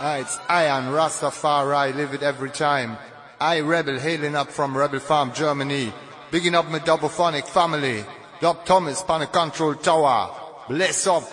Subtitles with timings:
[0.00, 2.96] Ah, it's I and Rastafari, live it every time.
[3.40, 5.92] I Rebel, hailing up from Rebel Farm, Germany.
[6.30, 8.04] Bigging up my double phonic family.
[8.40, 10.30] Doc Thomas, Pan Control Tower.
[10.68, 11.24] Bless up.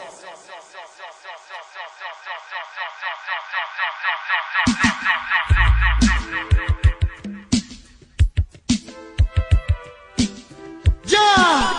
[11.06, 11.76] Yeah!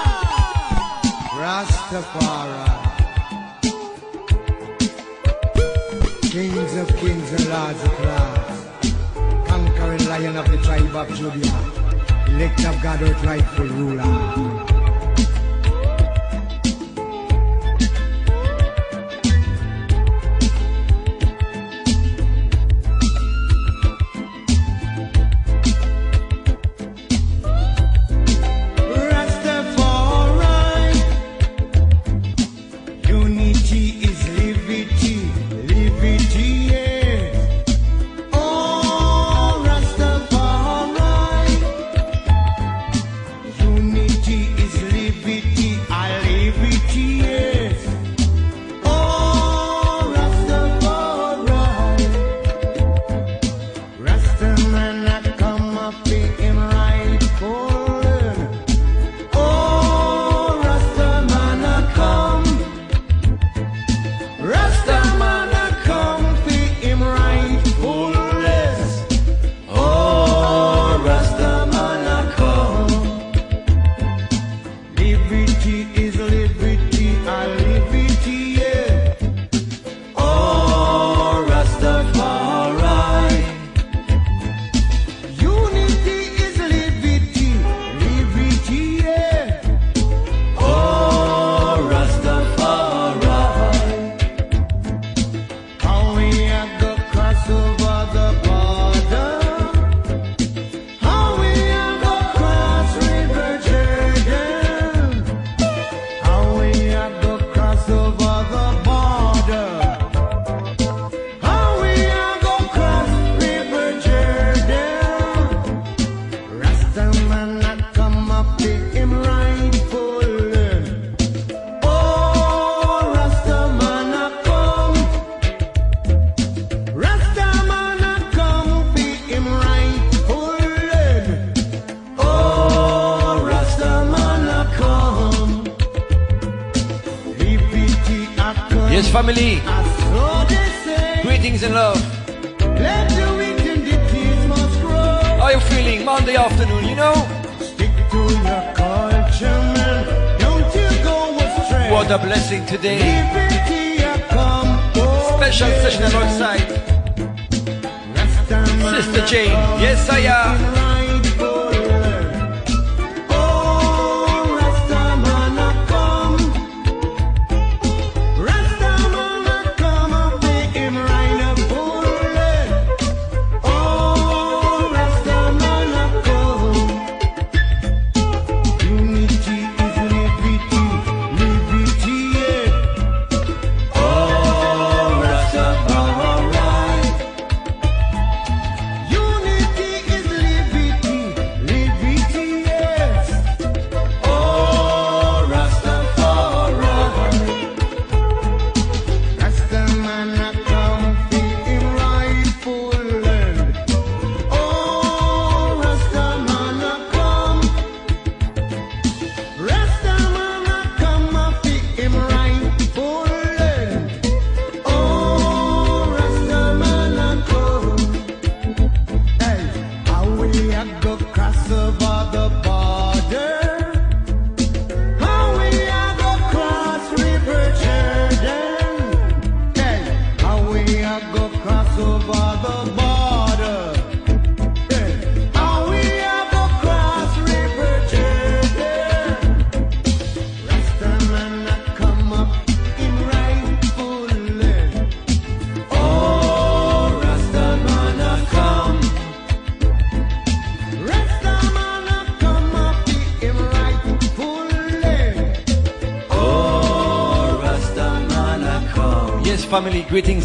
[1.34, 2.35] Rastafari.
[11.10, 14.75] of Judah, elect of God, earth rightful ruler.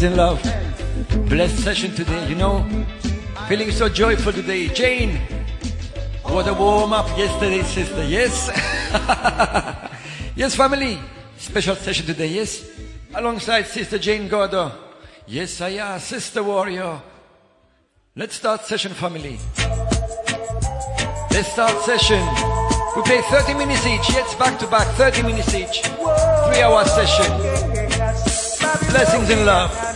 [0.02, 1.28] friends in love.
[1.28, 2.64] Blessed session today, you know.
[3.48, 4.68] Feeling so joyful today.
[4.68, 5.20] Jane,
[6.24, 8.04] what a warm up yesterday, sister.
[8.04, 8.50] Yes.
[10.36, 10.98] yes, family.
[11.36, 12.68] Special session today, yes.
[13.14, 14.72] Alongside Sister Jane Gordo.
[15.26, 17.00] Yes, I am, Sister Warrior.
[18.16, 19.38] Let's start session, family.
[21.30, 22.22] Let's start session.
[22.96, 24.10] We play 30 minutes each.
[24.10, 25.82] Yes, back to back, 30 minutes each.
[25.82, 27.92] Three hour session.
[28.92, 29.91] Blessings in love.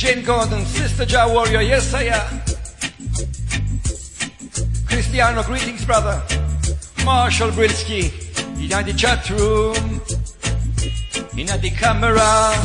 [0.00, 2.40] Jane Gordon, Sister Jah Warrior, yes I am.
[4.86, 6.22] Cristiano, greetings brother.
[7.04, 8.08] Marshall Brilski,
[8.58, 10.00] in the chat room,
[11.36, 12.56] in the camera.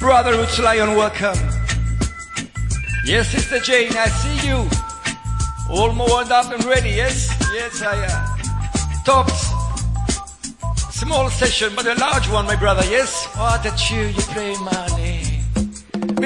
[0.00, 1.38] Brother Roots Lion, welcome.
[3.04, 4.66] Yes, Sister Jane, I see you.
[5.68, 7.28] All warmed up and ready, yes?
[7.52, 9.04] Yes, I am.
[9.04, 9.52] Tops,
[10.98, 13.26] small session, but a large one, my brother, yes?
[13.36, 14.95] What a cheer you play, man.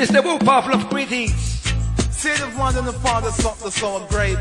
[0.01, 0.25] Mr.
[0.25, 1.35] Wu Pavlov, greetings.
[2.11, 4.39] See the one and the father stop the soul grave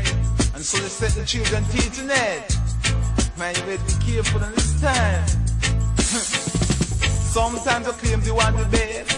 [0.54, 2.56] and solicit the children teaching it.
[3.36, 5.26] Man, you better be careful in this time.
[7.36, 9.10] Sometimes you claim you want the best,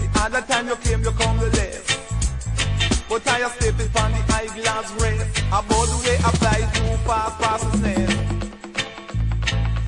[0.00, 3.08] the other time you claim you come the left.
[3.08, 7.38] But I step it on the eyeglass race, about the way I fly too fast
[7.38, 8.10] past his name.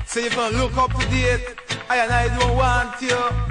[0.05, 1.43] So you can look up to date,
[1.89, 3.44] I and I don't want you.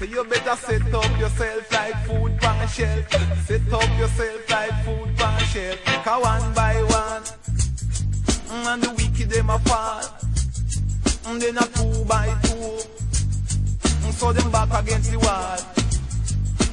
[0.00, 3.04] So you better set up yourself like food pan shelf.
[3.44, 5.84] Set up yourself like food pan shelf.
[5.84, 7.22] Cause one by one,
[8.48, 10.02] mm, and the wicked them a fall.
[11.26, 12.80] And then a two by two.
[14.00, 15.58] Mm, So them back against the wall.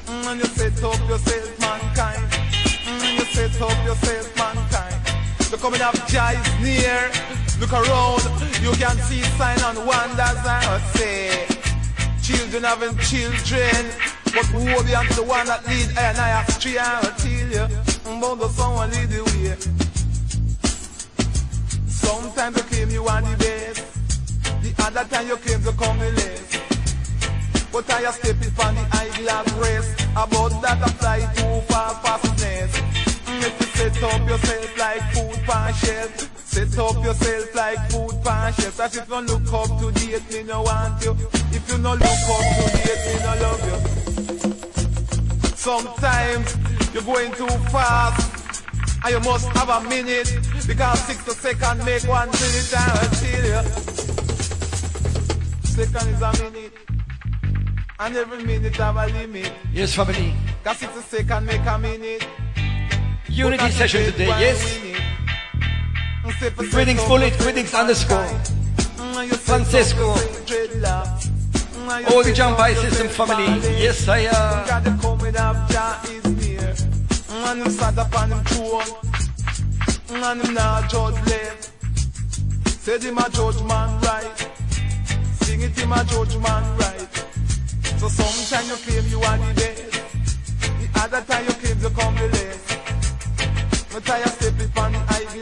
[0.08, 2.24] Mm, And you set up yourself, mankind.
[2.32, 4.96] Mm, And you set up yourself, mankind.
[5.52, 7.10] Look coming up, Jah is near.
[7.60, 8.24] Look around,
[8.64, 10.40] you can see sign and wonders.
[10.48, 11.47] I say,
[12.28, 13.88] children having children,
[14.36, 16.76] but who will be the one that lead I and I have astray?
[16.76, 17.64] I will tell you,
[18.04, 19.56] about the someone lead the way.
[21.88, 23.80] Sometimes you claim you are the best,
[24.60, 26.44] the other time you claim to come the less.
[27.72, 30.00] But I step it on the eyeglass rest.
[30.12, 32.76] About that apply too fast fastness.
[33.24, 36.28] Mm, If you set up yourself like food pan shelf.
[36.44, 38.07] Set up yourself like food
[38.52, 38.76] shelf.
[38.76, 41.16] That's if you look up to date, me no want you.
[41.52, 43.78] If you no look up to date, me no love you.
[45.56, 46.56] Sometimes
[46.94, 48.64] you're going too fast.
[49.04, 50.32] And you must have a minute.
[50.66, 52.74] Because six 60 seconds make one minute.
[52.76, 53.62] I will tell you.
[55.64, 56.72] Second is a minute.
[58.00, 59.52] And every minute have a limit.
[59.72, 60.34] Yes, family.
[60.64, 62.26] Cause 60 seconds make a minute.
[63.28, 64.80] Unity session today, yes.
[64.82, 64.97] we
[66.28, 68.18] Greetings, Bullet, greetings, underscore.
[68.18, 69.30] mankind.
[69.30, 70.10] You set Francisco.
[70.10, 72.10] up yourself dreadlocks.
[72.10, 73.46] You All the Jump High System family.
[73.80, 74.66] Yes, I am.
[74.68, 76.74] Got the coming up, Jah is near.
[77.48, 78.38] And him sat up on him.
[78.44, 81.72] Mm, And him not judge left.
[82.68, 84.48] Said him a judge man right.
[85.40, 87.08] Sing it him a judge man right.
[87.98, 89.92] So sometimes you claim you are the best.
[90.60, 93.94] The other time you claim you come the less.
[93.94, 94.92] Me tired stepping on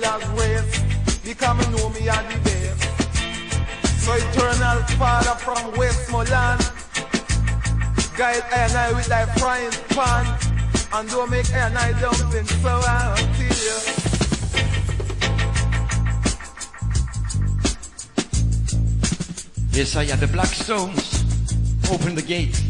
[0.05, 0.81] eyeglass race.
[1.25, 2.83] Because me know me are the best.
[4.05, 6.61] So eternal father from Westmoreland.
[8.17, 10.38] Guide and I with thy frying pan.
[10.93, 13.76] And don't make I and I dumpling so I'll tell you.
[19.73, 20.21] Yes, I am.
[20.21, 21.25] The Black Stones.
[21.91, 22.62] Open the gate.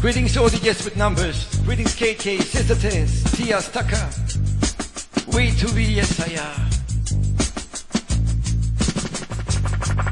[0.00, 1.44] Greetings guests with numbers.
[1.66, 4.29] Greetings KK, Sister Tess, Tia Stucker.
[5.32, 6.70] Way to be, yes, I am.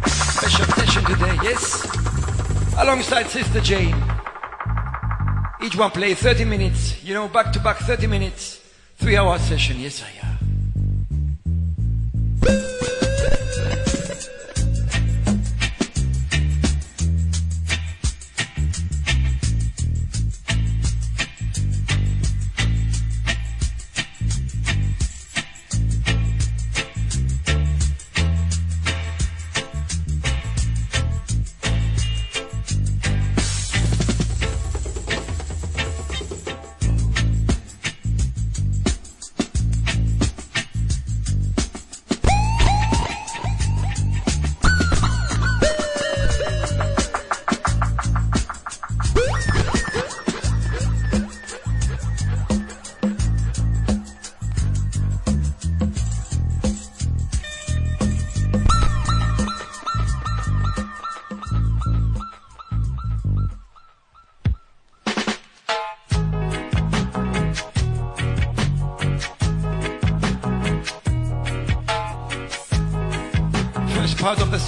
[0.08, 1.84] Special session today, yes?
[2.78, 3.96] Alongside Sister Jane.
[5.60, 8.60] Each one play 30 minutes, you know, back to back 30 minutes.
[8.96, 10.28] Three hour session, yes, I am.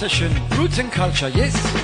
[0.00, 1.79] Session, roots and culture, yes?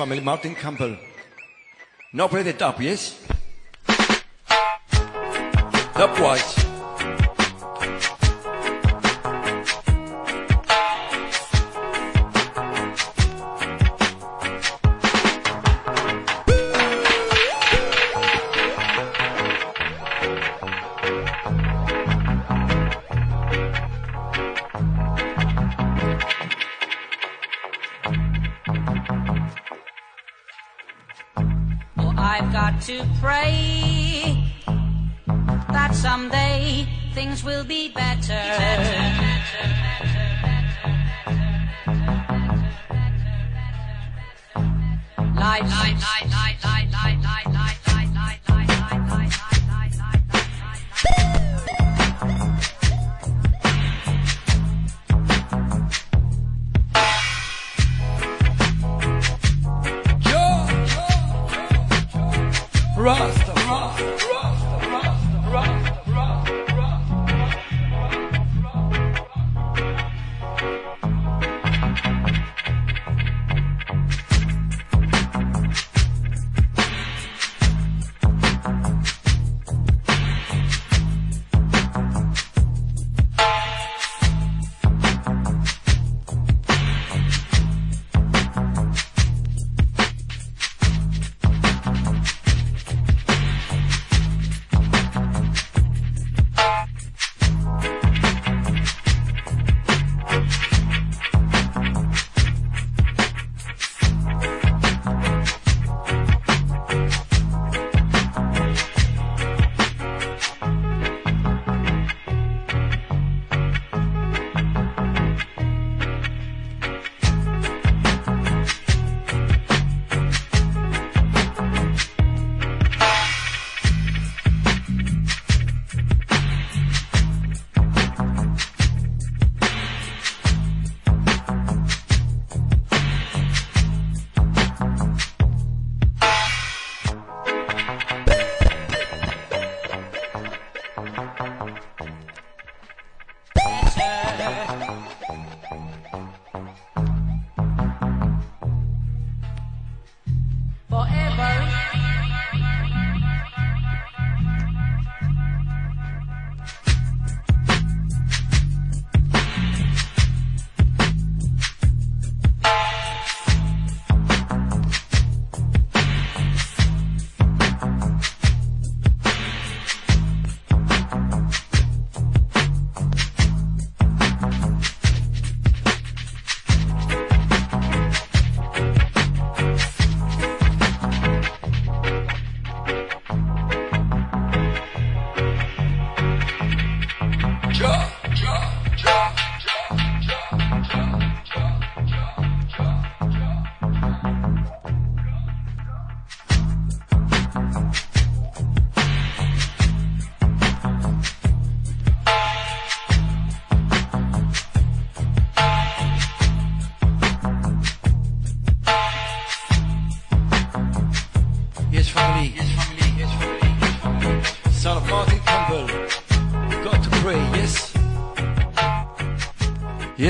[0.00, 0.96] from Martin Campbell.
[2.14, 3.20] Now play the top, yes?
[5.92, 6.59] Top wise.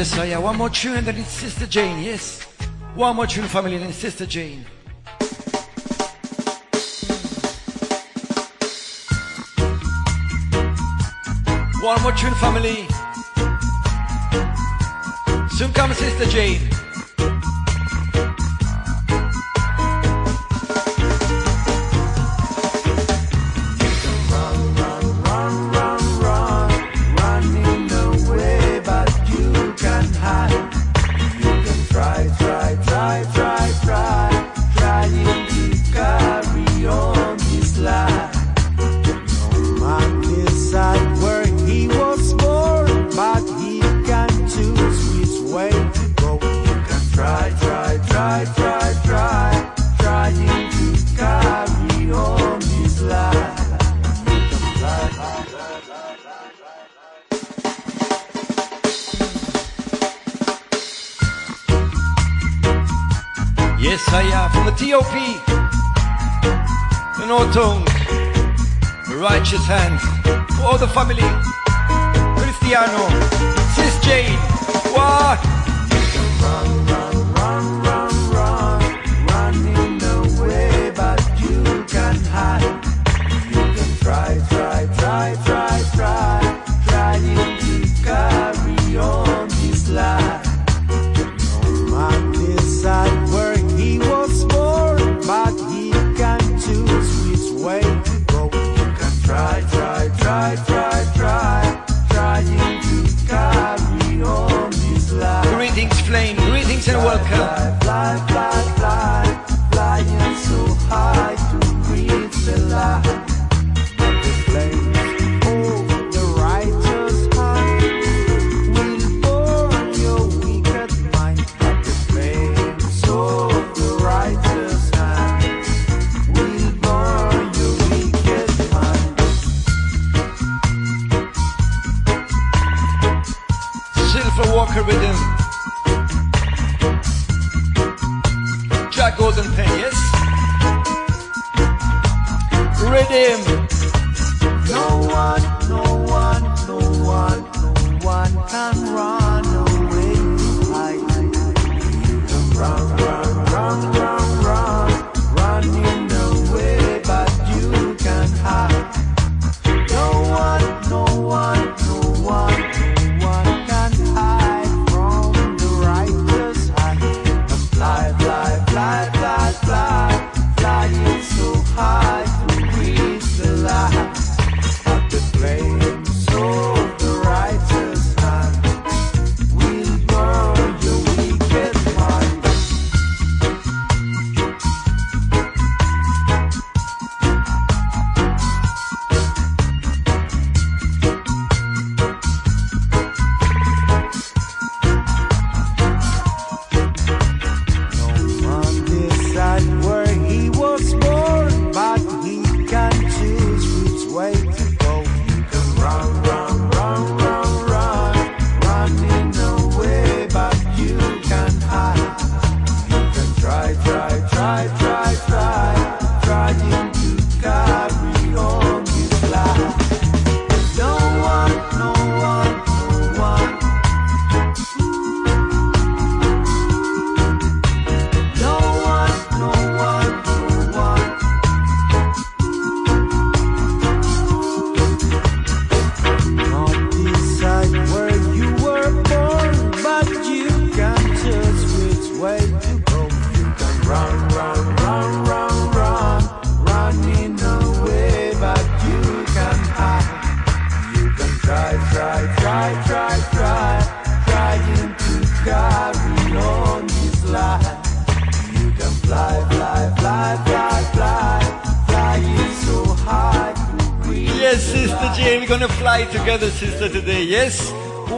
[0.01, 2.41] Yes, I have one more tune and then it's Sister Jane, yes.
[2.95, 4.65] One more tune, family, and then Sister Jane.
[11.83, 12.89] One more tune, family.
[15.51, 16.80] Soon comes Sister Jane.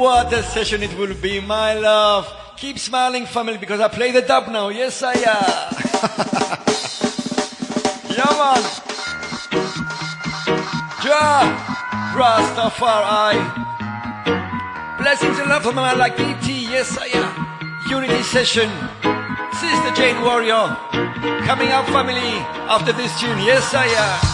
[0.03, 2.27] What a session it will be, my love.
[2.57, 4.69] Keep smiling, family, because I play the dub now.
[4.69, 5.23] Yes, I am.
[8.11, 8.63] yeah, man.
[11.07, 11.55] Ja,
[12.19, 13.39] Rastafari.
[14.99, 16.51] Blessings and love from my like E.T.
[16.69, 17.33] Yes, I am.
[17.89, 18.69] Unity session.
[19.53, 20.77] Sister Jane Warrior.
[21.47, 23.39] Coming up, family, after this tune.
[23.39, 24.32] Yes, I am.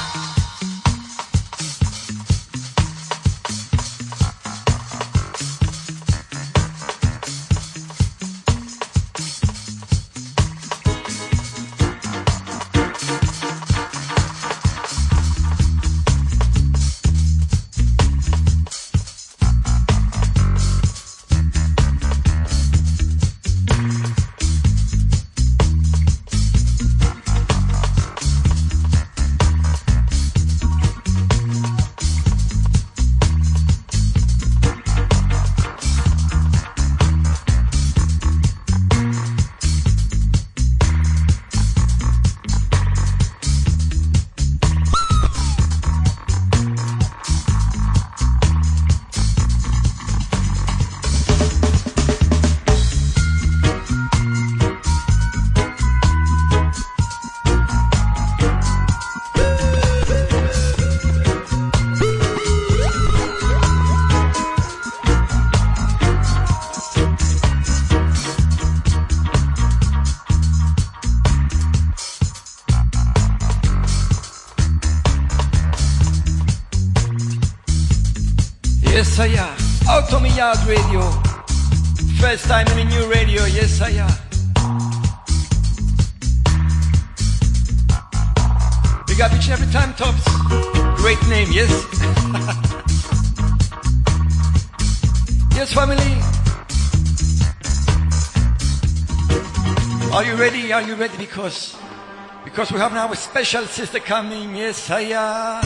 [102.58, 105.62] Because we have now a special sister coming, yes, I am.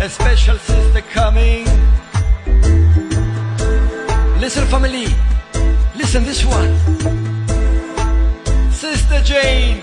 [0.00, 1.64] A special sister coming.
[4.40, 5.06] Listen, family.
[5.94, 6.74] Listen, this one.
[8.72, 9.80] Sister Jane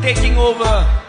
[0.00, 1.05] taking over.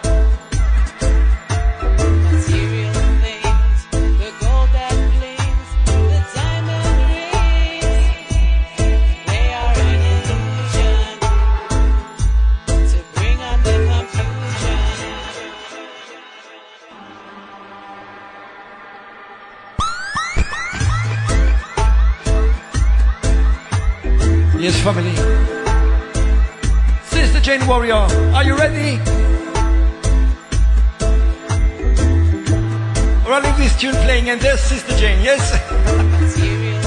[27.65, 28.08] Warrior.
[28.36, 28.98] Are you ready?
[33.28, 36.84] Running this tune playing, and there's Sister Jane, yes?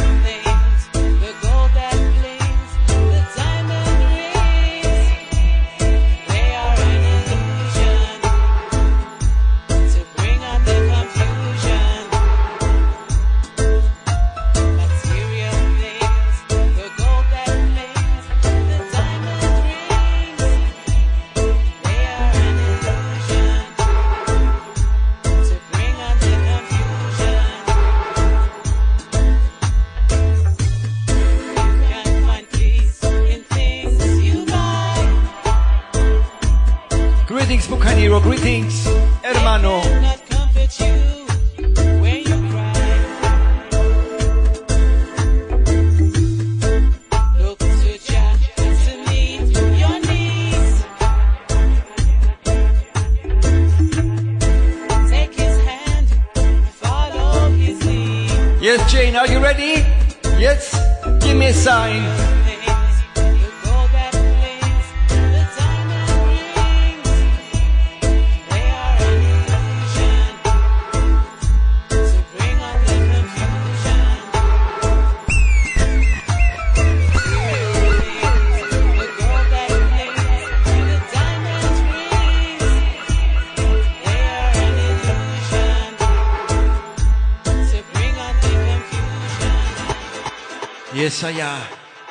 [91.21, 91.69] Saya.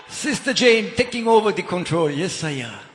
[0.08, 2.12] Sister Jane taking over the control.
[2.12, 2.88] Yes, I am.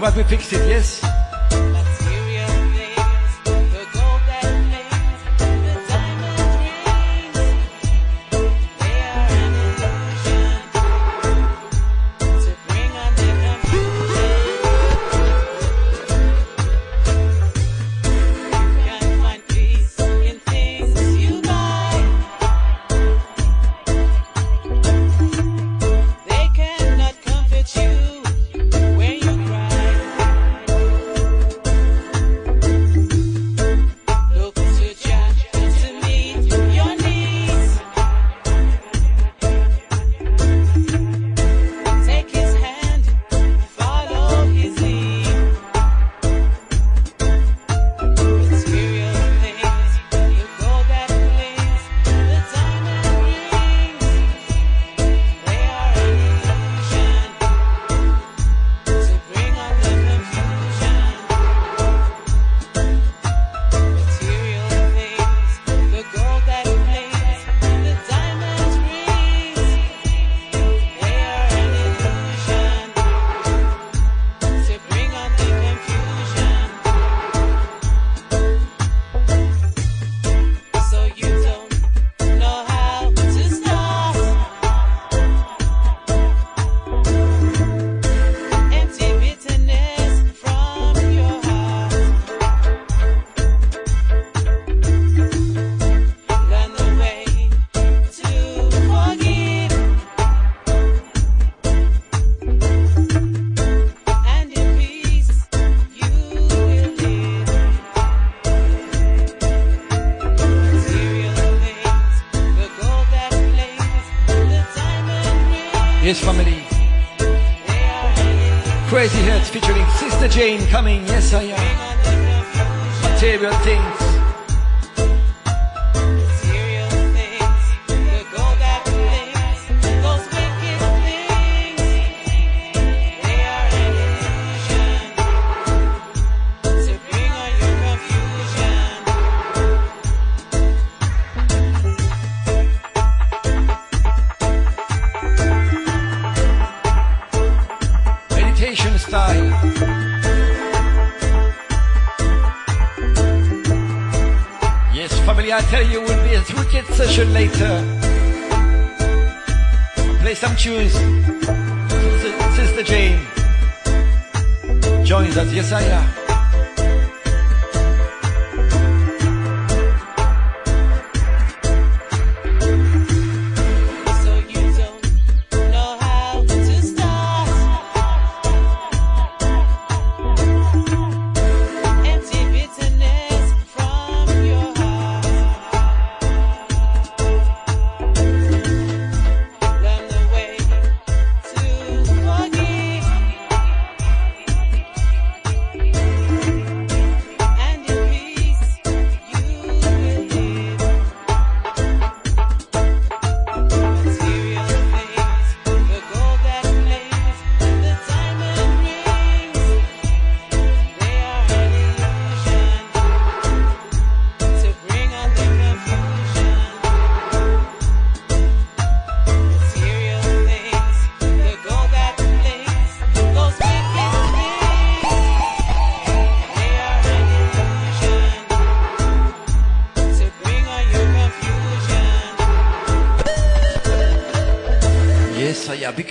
[0.00, 0.24] problem.
[0.24, 0.65] We fix it?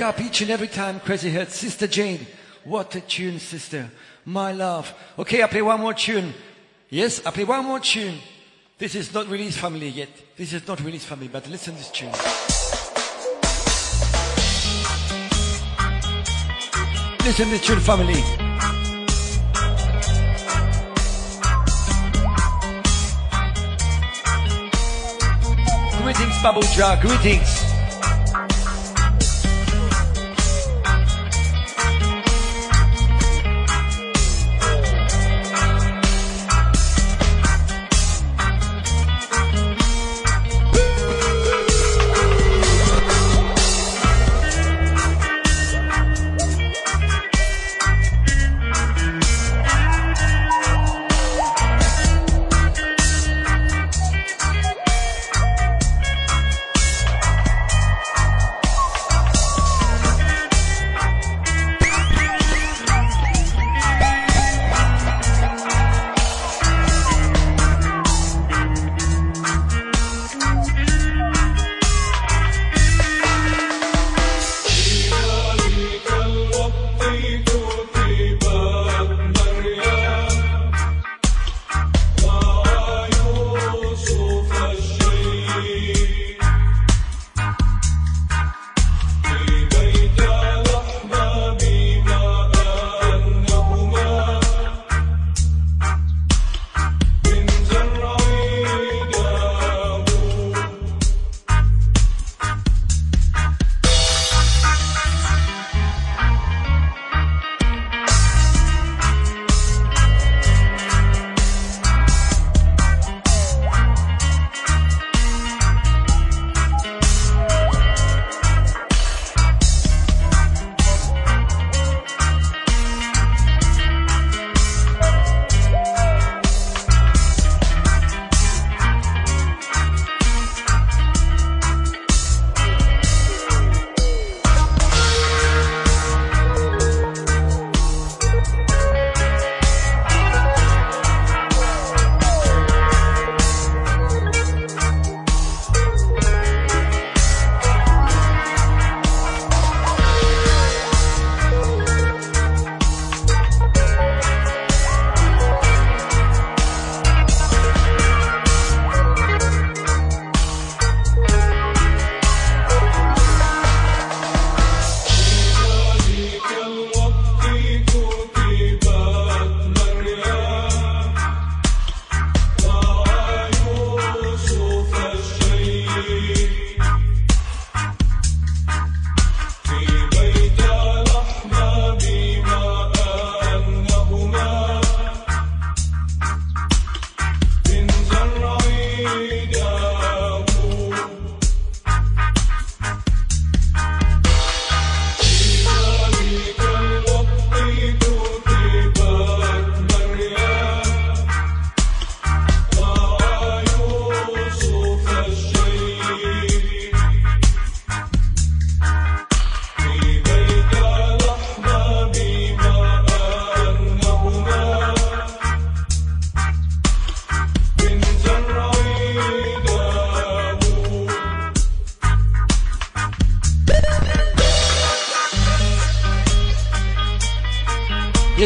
[0.06, 1.50] up each and every time, crazy head.
[1.50, 2.28] Sister Jane,
[2.64, 3.90] what a tune, sister.
[4.24, 4.94] My love.
[5.18, 6.34] Okay, I play one more tune.
[6.90, 8.20] Yes, I play one more tune.
[8.78, 10.10] This is not released family yet.
[10.38, 12.12] This is not released family, but listen to this tune.
[17.26, 18.22] Listen to this tune, family.
[26.04, 26.96] Greetings, bubble jar.
[27.02, 27.65] Greetings.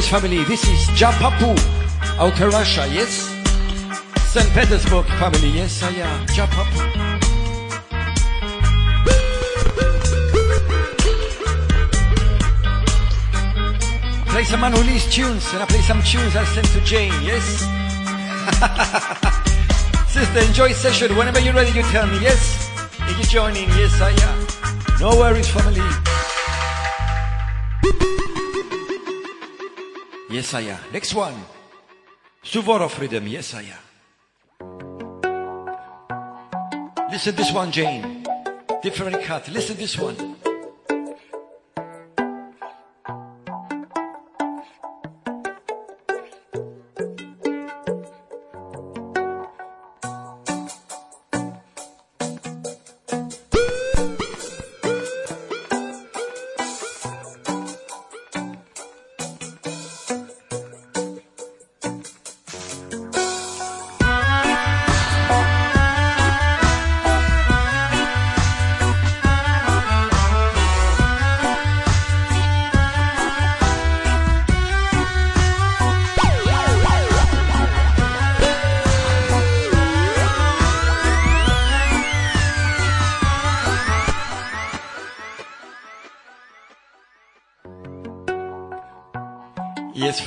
[0.10, 1.54] Family, this is Japapu,
[2.18, 3.30] out of Russia, yes?
[4.34, 4.50] St.
[4.56, 6.26] Petersburg family, yes, I am.
[6.34, 6.82] Japapu.
[14.30, 17.46] Play some unreleased tunes, and I play some tunes I sent to Jane, yes?
[20.12, 21.16] Sister, enjoy session.
[21.16, 22.68] Whenever you're ready, you tell me, yes?
[23.00, 25.00] And you join in, yes, I am.
[25.00, 26.09] No worries, family.
[30.40, 30.80] Yes, I am.
[30.94, 31.36] Next one.
[32.46, 33.84] Suvorov Rhythm, yes, I am.
[37.12, 38.24] Listen this one, Jane.
[38.82, 39.50] Different cut.
[39.50, 40.29] Listen this one.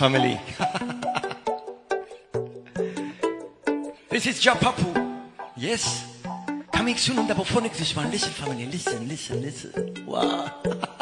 [0.03, 0.36] Family.
[4.11, 4.90] this is Japapu.
[5.57, 6.18] Yes.
[6.72, 8.11] Coming soon on the Bophonic one.
[8.11, 8.66] Listen, family.
[8.66, 10.05] Listen, listen, listen.
[10.05, 10.50] Wow.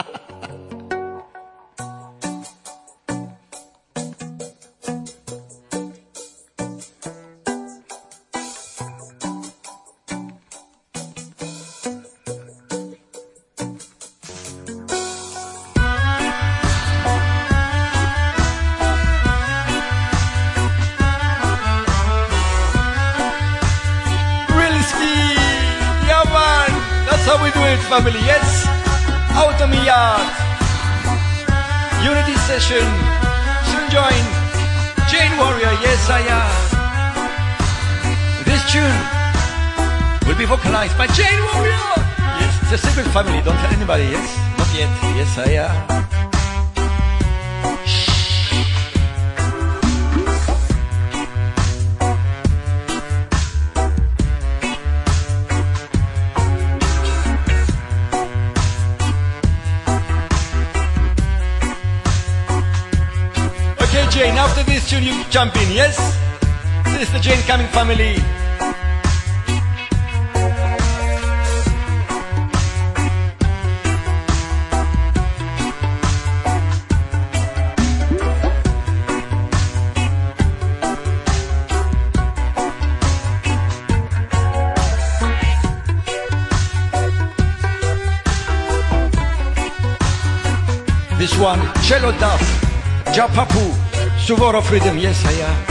[94.31, 95.70] Suvorov Rhythm, yes I am.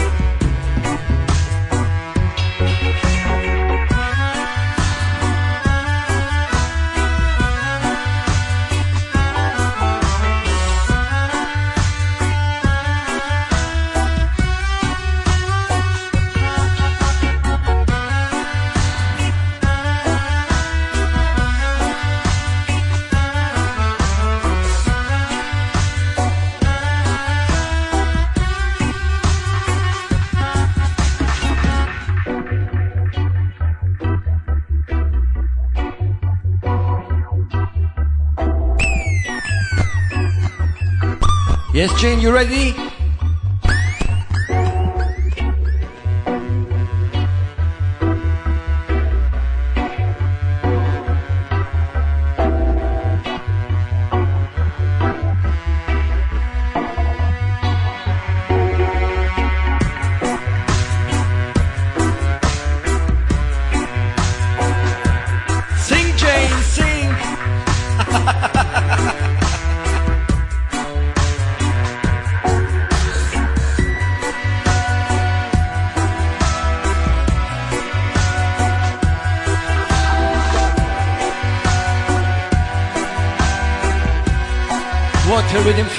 [41.89, 42.88] Yes, Jane, you ready?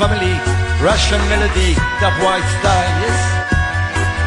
[0.00, 0.32] Family,
[0.80, 3.20] Russian melody, dub white style, yes?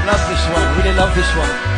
[0.05, 1.72] Love this one, really love this one.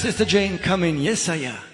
[0.00, 0.96] Sister Jane, come in.
[0.96, 1.69] Yes, I am.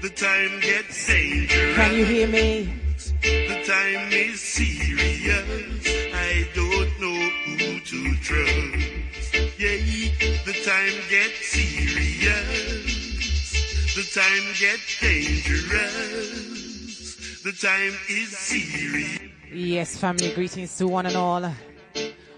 [0.00, 1.76] The time gets dangerous.
[1.76, 2.72] Can you hear me?
[3.20, 5.84] The time is serious.
[6.14, 9.34] I don't know who to trust.
[9.60, 9.76] Yeah,
[10.46, 12.80] the time gets serious.
[13.94, 16.22] The time gets dangerous.
[17.42, 19.20] The time is serious.
[19.52, 21.54] Yes, family greetings to one and all.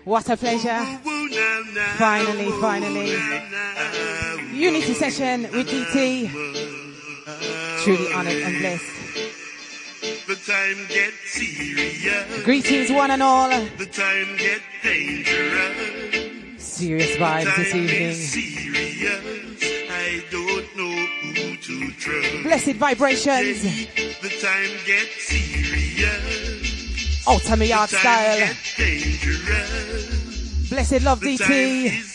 [0.02, 0.80] What a pleasure.
[0.80, 1.94] Oh, oh, oh, Woo now now.
[1.96, 3.12] Finally, finally.
[4.52, 6.81] Unity session with DT.
[7.82, 8.84] Truly honored and blessed.
[10.26, 12.42] The time gets serious.
[12.42, 13.48] Greetings, one and all.
[13.48, 16.62] The time gets dangerous.
[16.62, 18.14] Serious vibes this evening.
[18.14, 19.62] serious.
[19.90, 22.42] I don't know who to trust.
[22.42, 23.62] Blessed vibrations.
[23.62, 27.26] The time gets serious.
[27.26, 28.54] Art Time style.
[30.70, 32.12] Blessed love The DT.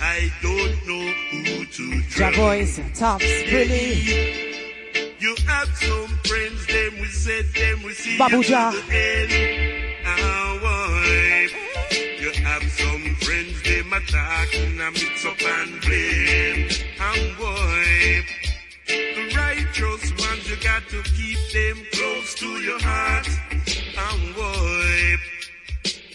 [0.00, 2.36] I don't know who to Ja trust.
[2.36, 4.58] boys, tops, really.
[5.18, 9.32] You have some friends, them we said them we see Babu you to the end.
[10.06, 11.48] Ah, boy.
[12.20, 16.68] You have some friends, them attacking and mix up and blame.
[18.86, 23.28] The righteous ones, you got to keep them close to your heart.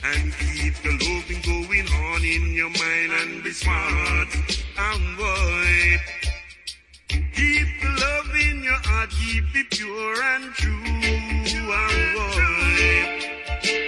[0.05, 4.27] And keep the loving going on in your mind and be smart.
[4.77, 5.99] And boy,
[7.35, 10.71] Keep the love in your heart, keep it pure and true.
[10.73, 12.45] And boy,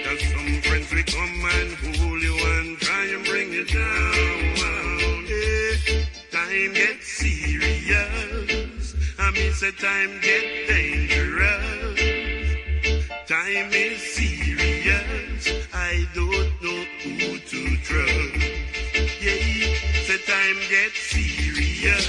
[0.04, 4.46] cause some friends will come and hold you and try and bring you down.
[5.26, 5.94] Yeah.
[5.94, 8.94] Eh, time gets serious.
[9.18, 12.00] I mean, say time get dangerous.
[13.26, 14.35] Time is serious.
[17.96, 18.36] Trust.
[19.20, 19.74] Yeah,
[20.06, 22.06] say time gets serious.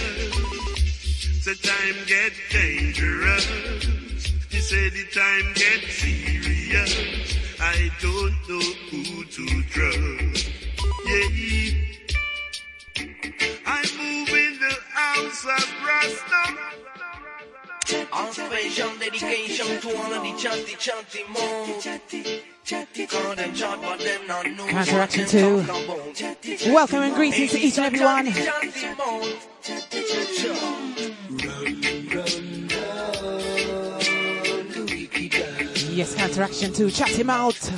[1.46, 3.46] The time gets dangerous.
[4.50, 6.92] He said the time gets serious.
[7.60, 10.52] I don't know who to trust.
[11.06, 11.70] Yeah.
[13.66, 16.87] I move in the house of Rasta.
[17.88, 21.70] Dedication to all of the chatty chatty mode.
[23.10, 25.64] Call them chat, but them not know Counteraction two.
[26.74, 28.26] Welcome and greetings to each and every one.
[28.26, 29.38] Chatty, chatty mode.
[35.96, 36.92] Yes, counteraction two.
[36.92, 37.72] Chat him out.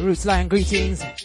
[0.00, 1.02] Roots Lion greetings.
[1.02, 1.18] What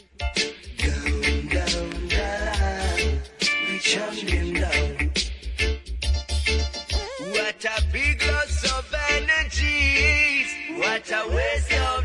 [7.66, 10.48] a big loss of energies.
[10.78, 12.05] What a waste of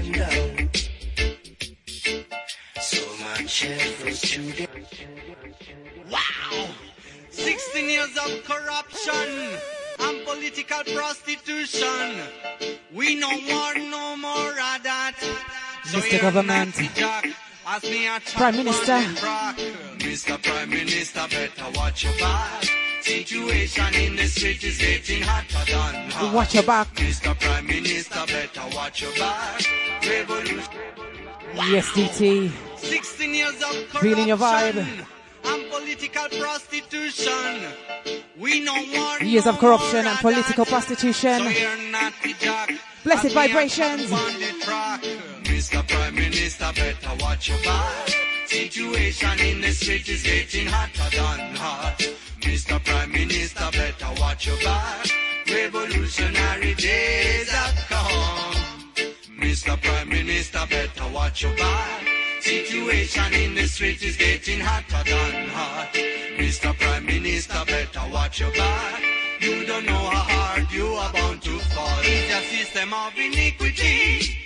[8.21, 9.59] 16 of corruption
[9.99, 12.21] and political prostitution.
[12.93, 15.15] We no more, no more of that.
[15.85, 16.21] So Mr.
[16.21, 16.75] Government.
[16.77, 18.93] Nazi me a Prime Minister.
[18.93, 19.57] on the rock.
[19.99, 20.43] Mr.
[20.43, 22.65] Prime Minister, better watch your back.
[23.01, 26.33] Situation in the street is getting hotter than hot.
[26.33, 26.93] Watch your back.
[26.95, 27.39] Mr.
[27.39, 29.61] Prime Minister, better watch your back.
[30.07, 30.73] Revolution.
[31.55, 32.51] Yes, DT.
[32.77, 35.05] 16 years of corruption Feeling your vibe.
[35.45, 37.61] And political prostitution.
[38.37, 39.17] We no more.
[39.19, 40.71] Years no of corruption and political that.
[40.71, 41.39] prostitution.
[41.39, 42.71] So you're not the jack.
[43.03, 44.09] Blessed As vibrations.
[44.09, 45.01] the track.
[45.43, 45.87] Mr.
[45.87, 48.09] Prime Minister, better watch your back.
[48.45, 51.95] Situation in the street is getting hotter than hot.
[52.41, 52.83] Mr.
[52.83, 55.07] Prime Minister, better watch your back.
[55.47, 58.93] Revolutionary days have come.
[59.39, 59.81] Mr.
[59.81, 62.03] Prime Minister, better watch your back.
[62.41, 65.93] Situation in the street is getting hotter than hot.
[66.37, 66.75] Mr.
[66.79, 69.03] Prime Minister, better watch your back.
[69.39, 71.99] You don't know how hard you are bound to fall.
[72.01, 74.37] It's a system of iniquity.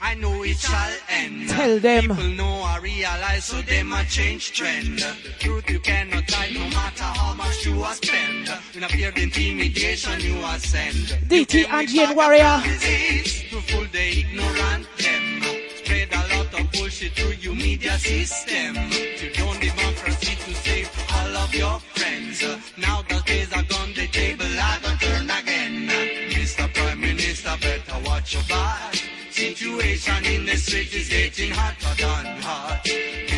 [0.00, 1.50] I know it shall end.
[1.50, 2.08] Tell them.
[2.08, 5.00] People know I realize, so them a change trend.
[5.38, 8.48] Truth you cannot hide, no matter how much you are spend.
[8.72, 11.18] When I fear the intimidation you are send.
[11.28, 12.62] DT and Warrior.
[12.64, 15.42] To fool the ignorant them.
[15.76, 18.76] Spread a lot of bullshit through your media system.
[19.20, 22.42] You don't democracy to save all of your friends.
[22.76, 25.88] Now the days are gone, the table are gonna turn again.
[26.30, 26.72] Mr.
[26.74, 28.94] Prime Minister, better watch your back.
[29.30, 33.31] Situation in the street is getting hotter than hot.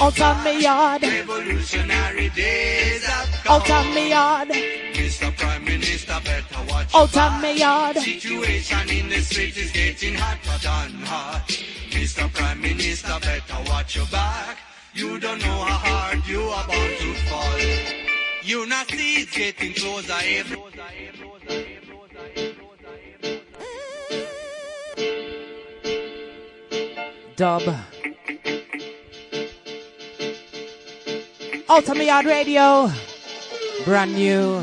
[0.00, 1.02] Out of me yard.
[1.02, 3.62] Revolutionary days have come.
[3.62, 4.48] Out of me yard.
[4.48, 5.36] Mr.
[5.36, 7.96] Prime Minister, better watch Out of me yard.
[7.96, 11.44] Situation in the street is getting hotter than hot.
[11.90, 12.32] Mr.
[12.32, 14.58] Prime Minister, better watch your back.
[14.94, 17.92] You don't know how hard you are bound to fall.
[18.42, 20.56] You not see it's getting closer every.
[27.36, 27.62] Dub.
[31.72, 32.92] Me yard radio.
[33.86, 34.62] Brand new.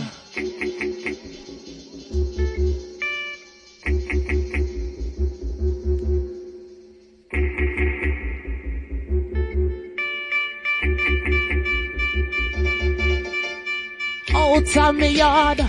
[14.32, 15.62] Oh, out of me yard.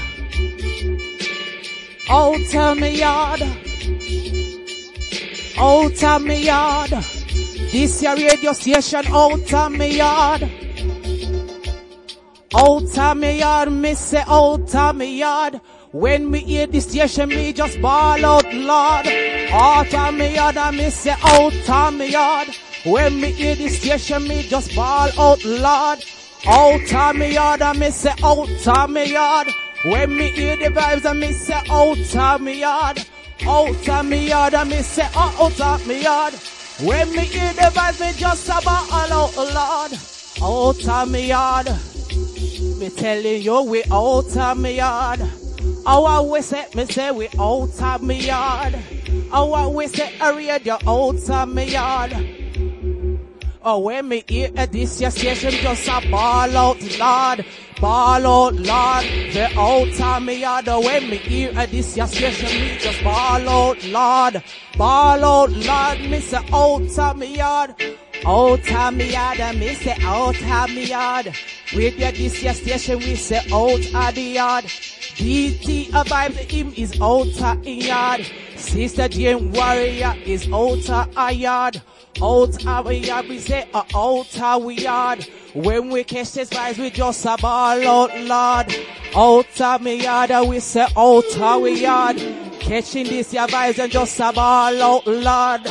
[2.10, 3.42] Oh, out of me yard.
[5.56, 6.90] Oh, out of me yard.
[7.72, 10.59] This your radio station out of me yard.
[12.52, 15.60] Out of me yard, me say out of me yard.
[15.92, 19.06] When me hear the station, me just ball out loud.
[19.52, 22.48] Out of me yard, and me say out of me yard.
[22.84, 25.98] When me hear the station, me just ball out loud.
[26.44, 29.46] Out of me yard, and me say out of me yard.
[29.84, 33.06] When me hear the vibes, and me say out of me yard.
[33.46, 36.34] Out of me yard, and me say out of me yard.
[36.82, 39.92] When me hear the vibes, me just a ball out loud.
[40.42, 41.68] Out of me yard.
[42.12, 45.20] Me telling you we out of me yard.
[45.86, 48.76] Oh, I we say, me say we out of me yard.
[49.32, 52.12] Oh, I we say a radio out of me yard.
[53.62, 57.44] Oh, when me hear at this your station, just a ball out loud,
[57.78, 59.04] ball out loud.
[59.04, 60.68] The out of me yard.
[60.68, 64.42] Oh, when me hear at this your station, me just ball out loud,
[64.78, 66.00] ball out loud.
[66.00, 67.74] Me say out of me yard.
[68.26, 71.34] Out of yard, and me say out of yard.
[71.74, 74.64] With your this your station, we say out of the yard.
[74.64, 78.30] DT a vibe, him is oh, of the yard.
[78.56, 81.80] Sister Jane Warrior is of a yard.
[82.20, 85.26] Of a yard, we say out of we yard.
[85.54, 88.74] When we catch this vibes, we just a ball out loud.
[89.16, 92.16] Out of oh, me yard, we say of we yard.
[92.60, 95.66] Catching this your vibes and just a ball out loud.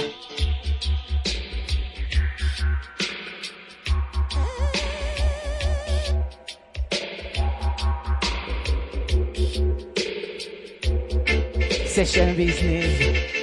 [12.00, 13.39] Session business.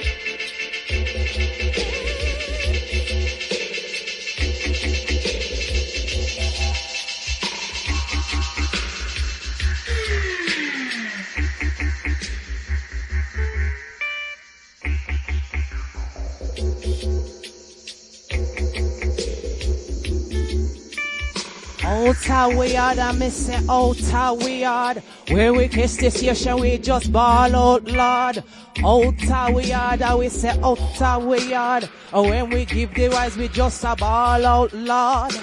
[22.07, 25.03] Out how we yard, I miss it out how we yard.
[25.29, 28.45] When we kiss the shall we just ball out loud.
[28.81, 31.89] Out how we yard, I we say out how we yard.
[32.13, 35.33] And when we give the wise, we just a ball out loud.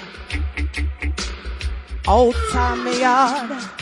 [2.07, 3.74] Out how me yard.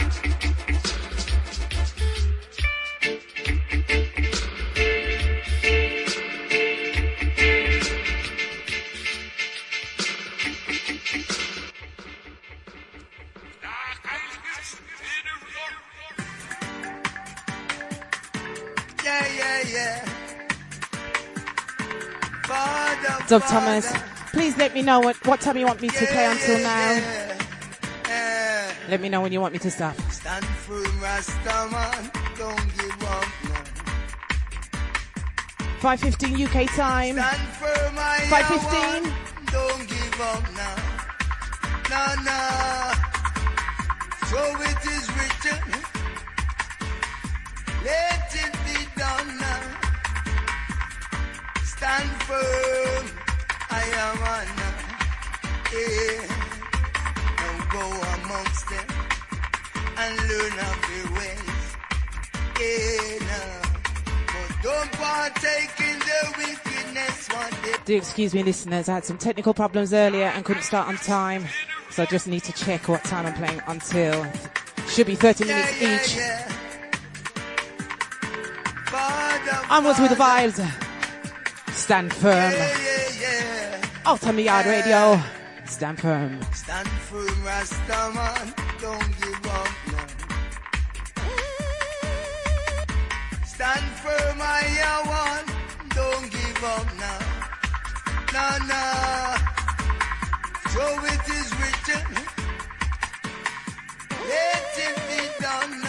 [23.27, 23.91] Doug Thomas,
[24.31, 27.01] please let me know what, what time you want me to play until now.
[28.89, 29.95] Let me know when you want me to stop.
[30.11, 32.11] Stand firm, Rastaman.
[32.37, 33.55] Don't give up, no.
[35.79, 37.15] 5.15 UK time.
[37.15, 39.51] Stand firm, I 5.15.
[39.51, 40.75] Don't give up now.
[41.89, 42.39] No, no.
[44.27, 45.92] So it is written.
[51.83, 53.05] Stand firm.
[53.69, 54.47] I am on.
[55.73, 56.23] Yeah.
[57.39, 57.83] Now go
[58.15, 58.87] amongst them
[59.97, 61.65] and learn of their ways.
[62.57, 63.61] Yeah, now.
[64.27, 67.75] But don't partake in their wickedness one day.
[67.83, 68.87] Do excuse me, listeners.
[68.87, 71.43] I had some technical problems earlier and couldn't start on time.
[71.89, 74.25] So I just need to check what time I'm playing until.
[74.87, 76.15] Should be 30 minutes yeah, each.
[76.15, 76.47] yeah.
[78.85, 80.82] Father, Onwards with the vibes.
[81.83, 82.31] Stand firm.
[82.31, 82.77] Yeah,
[83.19, 83.75] yeah,
[84.05, 84.41] yeah.
[84.45, 85.19] Yard radio.
[85.65, 86.39] Stand firm.
[86.53, 88.53] Stand firm, Rastaman.
[88.79, 90.07] Don't give up now.
[93.43, 94.63] Stand firm, I
[95.03, 95.45] one.
[95.89, 97.19] Don't give up now.
[98.31, 98.83] No, no.
[100.69, 102.07] So it is written.
[104.31, 105.82] Let it be done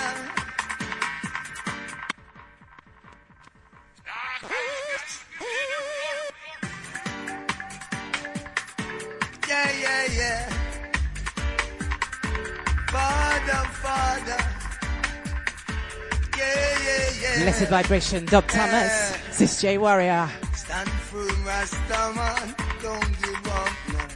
[16.36, 17.42] Yeah, yeah, yeah.
[17.42, 18.26] Blessed vibration.
[18.26, 19.14] Dub Thomas.
[19.30, 20.28] Sis J Warrior.
[20.55, 22.55] Stand firm, Rastaman.
[22.82, 24.09] Don't give up now.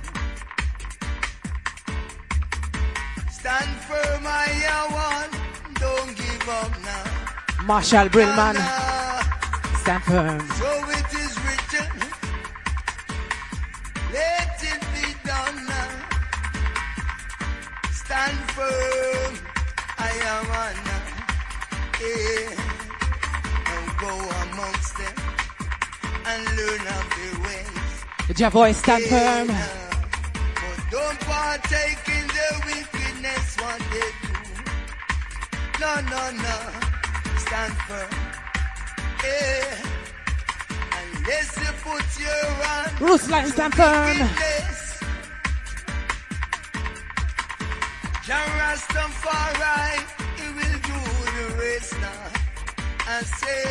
[3.30, 4.48] Stand firm, I
[4.90, 5.30] one.
[5.74, 7.64] Don't give up now.
[7.64, 8.56] Marshall Brillman.
[9.82, 10.40] Stand firm.
[10.60, 11.90] So it is written.
[14.12, 15.90] Let it be done now.
[17.90, 19.27] Stand firm.
[19.98, 21.02] I am on now.
[22.00, 22.50] Yeah.
[23.66, 25.16] Now go amongst them
[26.30, 28.38] and learn of their ways.
[28.40, 29.46] Your voice, stand Yeah, firm.
[30.54, 34.34] But don't partake in their wickedness, what they do.
[35.80, 36.56] No, no, no.
[37.38, 38.10] Stand firm.
[39.24, 39.76] Yeah.
[41.00, 44.06] Unless you put your hand Line, stand firm.
[44.06, 44.87] wickedness.
[48.28, 50.04] Jah Rastafari,
[50.36, 50.98] he will do
[51.32, 52.24] the race now.
[53.06, 53.64] I say,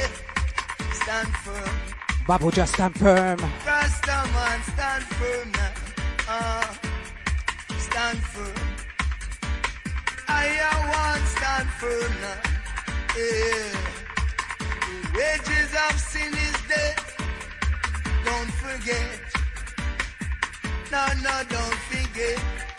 [0.93, 1.75] stand firm.
[2.27, 3.37] Babu just stand firm.
[3.37, 5.73] Rastaman, stand firm now.
[6.27, 6.73] Uh,
[7.77, 8.67] stand firm.
[10.27, 10.47] I
[10.89, 12.41] want stand firm now.
[13.15, 13.77] Yeah.
[14.81, 17.05] The wages of sin is death.
[18.25, 19.21] Don't forget.
[20.91, 22.76] No, no, don't forget.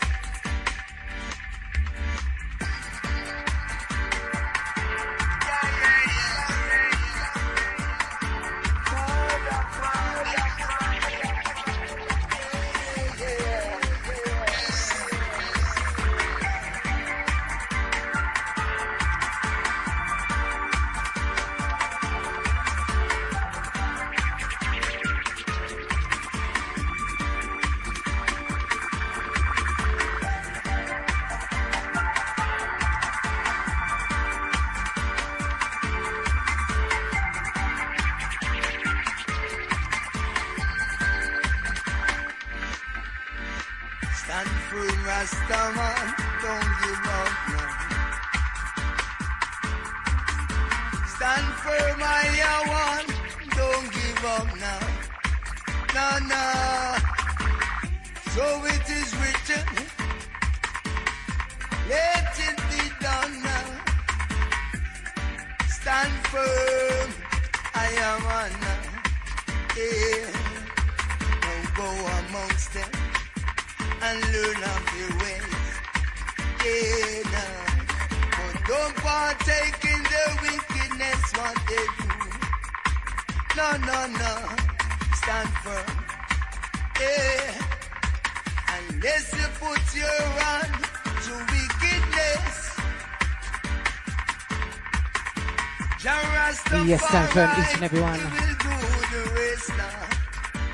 [99.35, 100.07] Race now.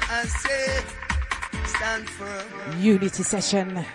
[0.09, 0.83] I say,
[1.65, 2.79] stand firm.
[2.79, 3.85] Unity session.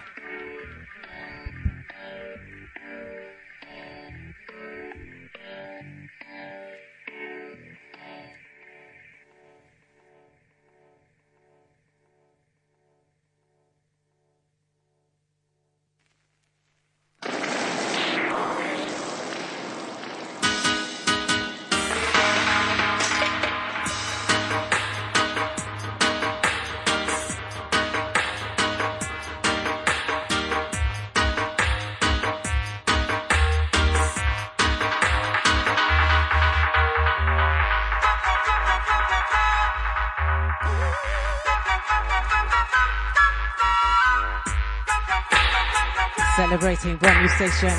[46.51, 47.71] Celebrating brand new station.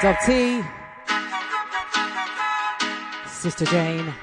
[0.00, 0.62] Dub T.
[3.26, 4.14] Sister Jane.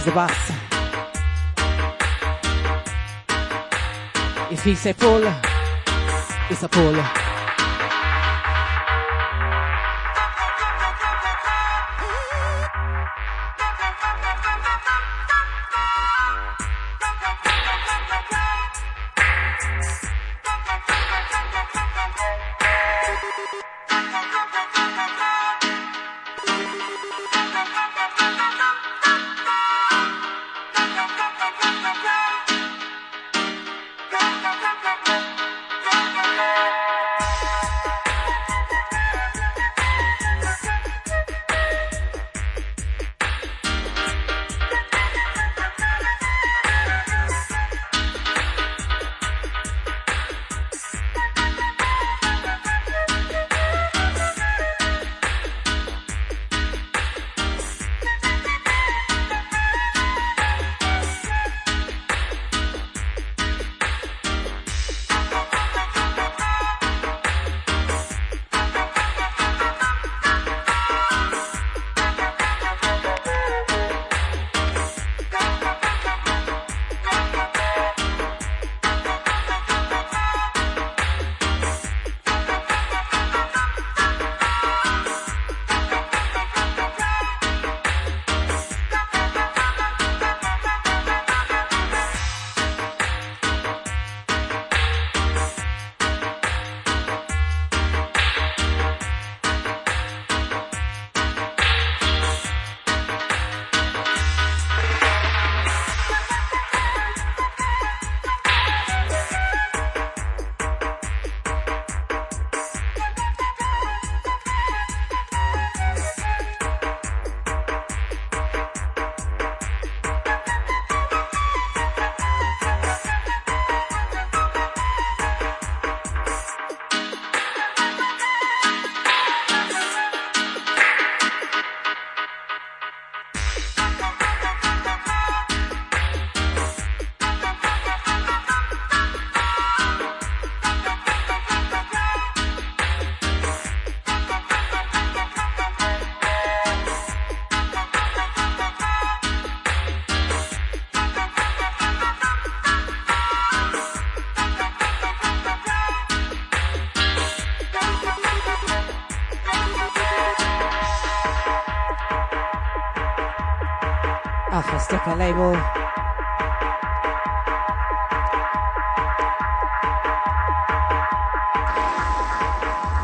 [0.00, 0.50] Is the boss.
[4.50, 5.22] If he say pull,
[6.50, 7.19] it's a pull.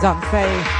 [0.07, 0.76] Done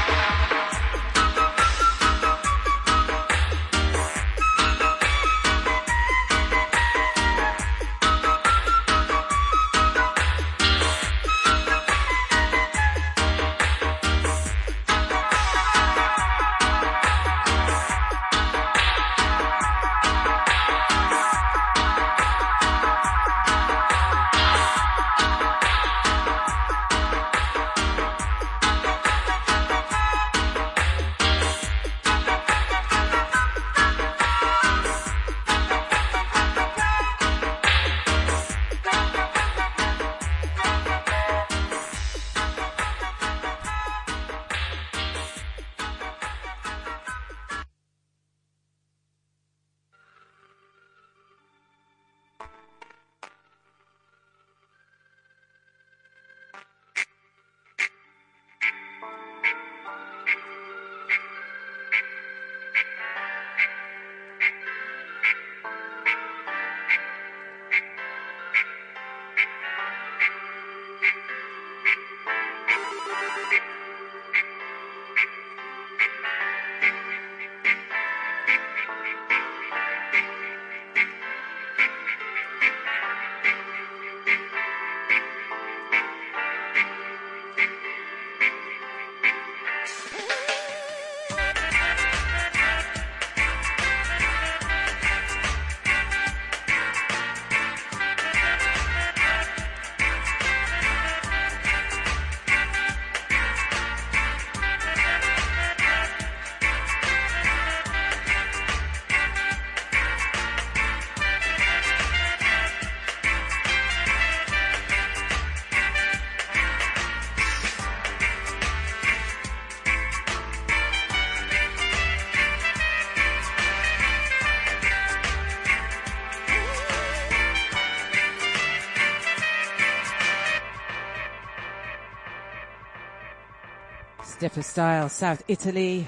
[134.47, 136.07] Stepper Style, South Italy.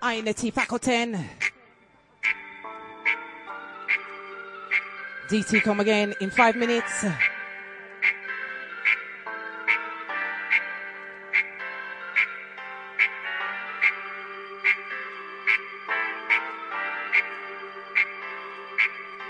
[0.00, 1.20] Aineti Pacoten.
[5.28, 7.04] DT come again in five minutes.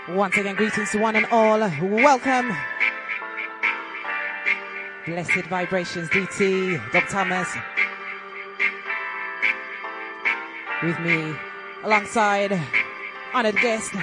[0.09, 1.57] Once again, greetings to one and all.
[1.81, 2.55] Welcome.
[5.05, 7.47] Blessed vibrations, DT, Doc Thomas.
[10.83, 11.35] With me,
[11.83, 12.59] alongside
[13.33, 13.93] honored guest.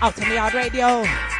[0.00, 1.33] Outta Mi Yard Radio.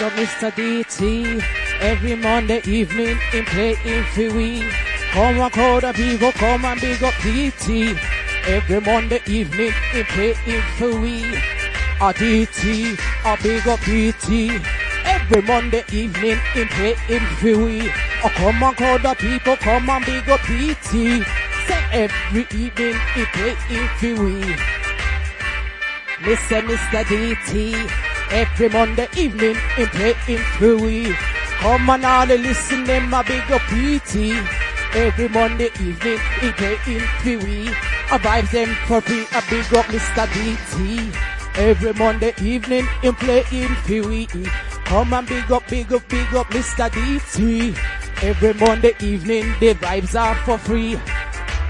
[0.00, 0.50] Big up Mr.
[0.52, 1.44] DT.
[1.82, 4.66] Every Monday evening in playing for we.
[5.12, 7.98] Come on, call the people, come and big up DT.
[8.46, 11.22] Every Monday evening in playing for we.
[12.00, 12.96] A DT,
[13.26, 14.64] a big up DT.
[15.04, 17.90] Every Monday evening in playing for we.
[18.24, 21.22] Oh, come on, call the people, come and big up DT.
[21.68, 24.40] Say every evening in playing for we.
[26.24, 26.62] Mr.
[26.62, 27.04] Mr.
[27.04, 27.99] DT.
[28.32, 31.12] Every Monday evening in playing we.
[31.58, 34.38] Come on all listen them a big up PT.
[34.94, 37.68] Every Monday evening in playing we.
[38.12, 40.26] I vibes them for free a big up Mr.
[40.28, 41.12] DT.
[41.56, 43.76] Every Monday evening in playing
[44.08, 44.28] we.
[44.84, 46.88] Come and big up, big up, big up Mr.
[46.88, 47.76] DT.
[48.22, 50.94] Every Monday evening the vibes are for free.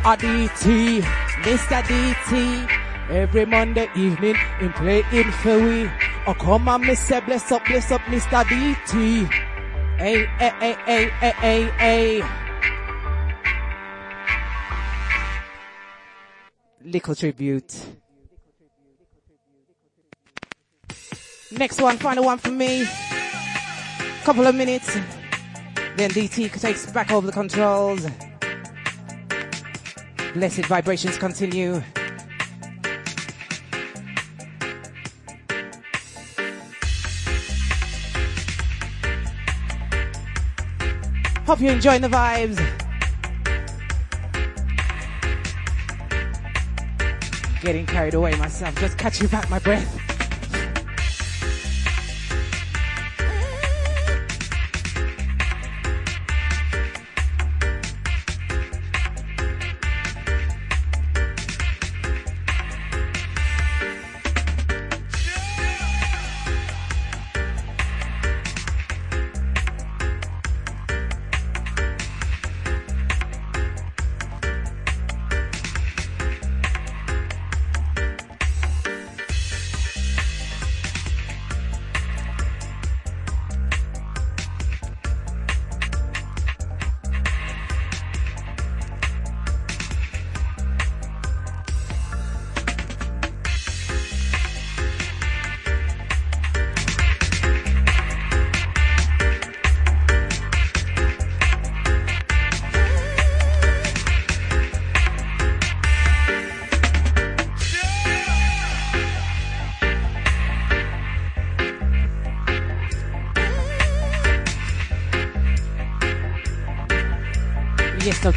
[0.05, 1.01] A DT,
[1.43, 1.83] Mr.
[1.83, 2.71] DT.
[3.11, 5.33] Every Monday evening in playing
[5.65, 5.91] we.
[6.27, 8.45] Oh, come on, me say bless up, bless up, Mr.
[8.45, 9.27] DT.
[9.97, 12.23] Hey, hey, hey, hey, hey, hey, hey.
[16.85, 17.75] Little tribute.
[21.53, 22.87] Next one, final one for me.
[24.23, 24.95] Couple of minutes.
[25.97, 28.07] Then DT takes back over the controls.
[30.35, 31.83] Blessed vibrations continue.
[41.51, 42.59] Hope you're enjoying the vibes.
[47.61, 50.10] Getting carried away myself, just catching back my breath.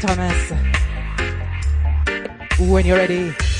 [0.04, 0.52] Thomas.
[2.60, 3.53] When you're ready.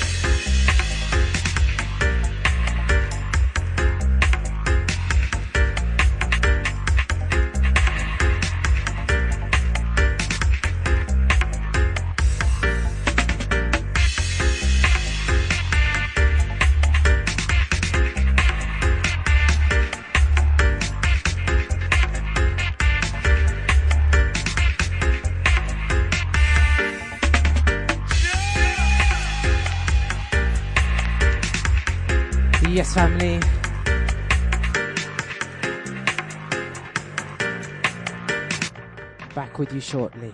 [39.74, 40.32] You shortly.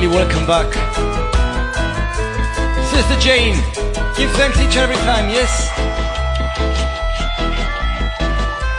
[0.00, 0.72] Yes, family, welcome back.
[2.86, 3.56] Sister Jane,
[4.16, 5.68] give thanks each and every time, yes?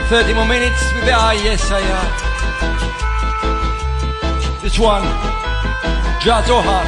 [0.10, 2.06] 30 more minutes with the eye, yes, I uh,
[4.62, 5.04] This one,
[6.22, 6.86] Jazz Ohar,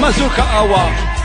[0.00, 1.15] Mazuka Awa.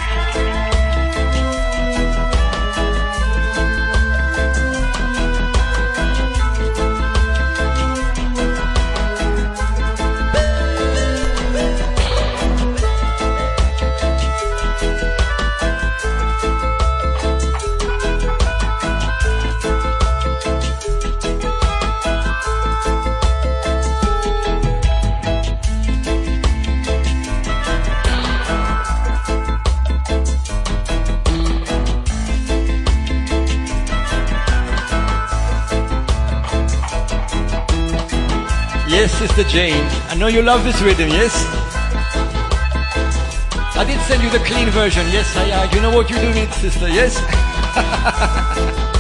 [39.22, 39.86] Sister Jane.
[40.10, 41.46] I know you love this rhythm, yes?
[43.78, 46.50] I did send you the clean version, yes, I, uh, you know what you're doing,
[46.54, 47.22] sister, yes?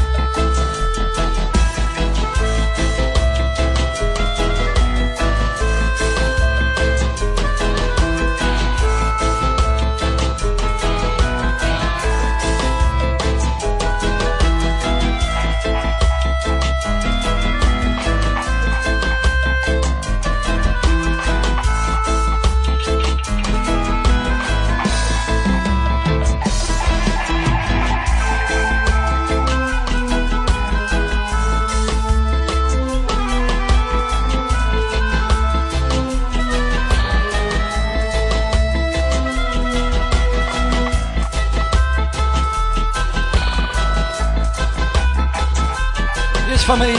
[46.77, 46.95] family.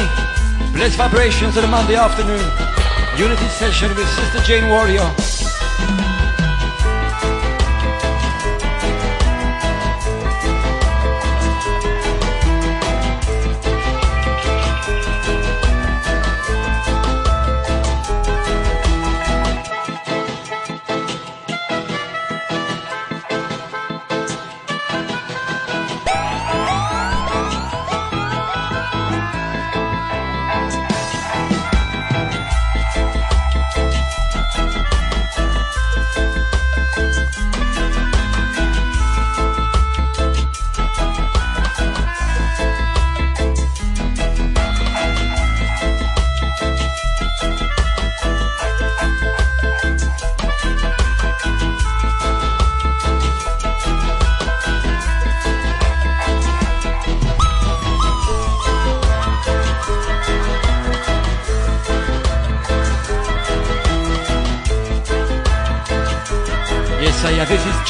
[0.75, 2.45] Blessed vibrations on a Monday afternoon.
[3.19, 5.32] Unity session with Sister Jane Warrior.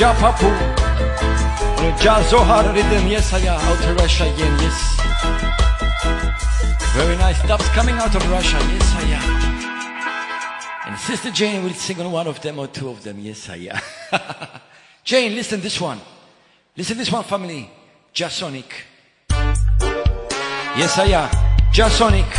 [0.04, 0.50] I This is Japapu.
[1.78, 3.06] On a Jazz Zohar rhythm.
[3.06, 4.24] Yes, I uh, Out of Russia.
[4.36, 5.00] Yes.
[6.94, 8.58] Very nice stuff's coming out of Russia.
[8.58, 10.88] Yes, I am.
[10.88, 13.18] And Sister Jane will sing on one of them or two of them.
[13.20, 13.78] Yes, I uh.
[14.12, 14.60] am.
[15.04, 16.00] Jane, listen this one.
[16.76, 17.70] Listen this one, family.
[18.14, 18.72] Jasonic.
[19.30, 21.30] Yes, I am.
[21.72, 22.30] Jasonic.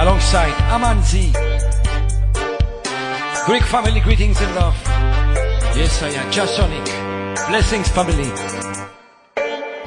[0.00, 1.47] Alongside Amanzi.
[3.48, 4.76] Greek family greetings and love.
[5.74, 6.30] Yes, I am.
[6.30, 6.84] Jasonic.
[7.48, 8.28] Blessings, family.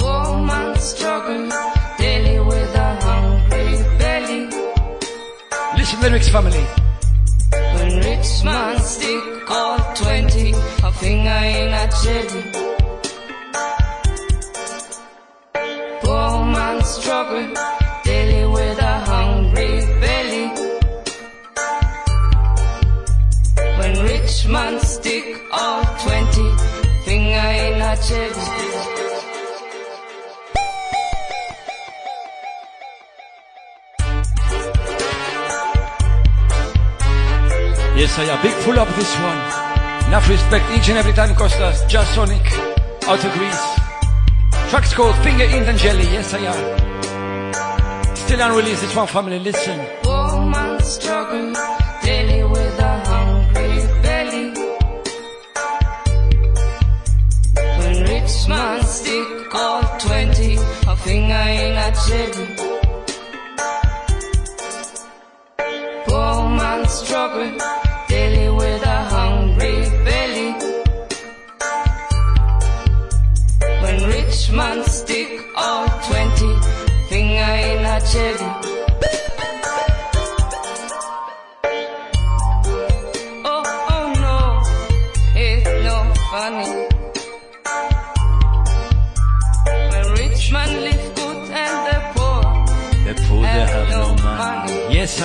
[0.02, 1.48] Woman struggle
[2.00, 4.50] daily with a hungry belly.
[5.78, 6.81] Listen, lyrics, family.
[38.22, 38.42] I am.
[38.44, 39.40] Big pull up this one.
[40.08, 41.82] Enough respect each and every time, Costas.
[41.92, 42.46] Jasonic.
[43.10, 43.64] Out of Greece.
[44.70, 46.04] Tracks called Finger in the Jelly.
[46.04, 48.16] Yes, I am.
[48.16, 48.82] Still unreleased.
[48.84, 49.40] This one, family.
[49.40, 49.80] Listen.
[50.04, 51.52] Poor man struggle
[52.04, 54.54] daily with a hungry belly.
[57.80, 60.58] When rich man stick all 20,
[60.88, 62.48] a finger in a jelly.
[66.06, 67.81] Poor man struggle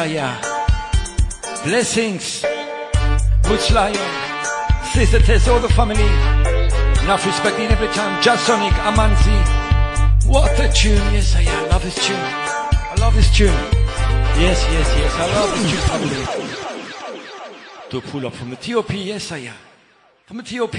[0.07, 0.41] am.
[1.65, 2.43] Blessings.
[3.43, 3.97] Butch Lion.
[4.93, 6.09] Sister Tess, all the family.
[7.05, 8.23] Enough respect in every time.
[8.23, 9.37] Jasonic, Amanzi.
[10.27, 10.97] What a tune.
[11.13, 12.17] Yes, I love this tune.
[12.17, 13.47] I love this tune.
[14.39, 15.13] Yes, yes, yes.
[15.15, 16.47] I love this tune, family.
[17.91, 18.93] To pull up from the TOP.
[18.93, 19.55] Yes, I am.
[20.27, 20.77] From the TOP.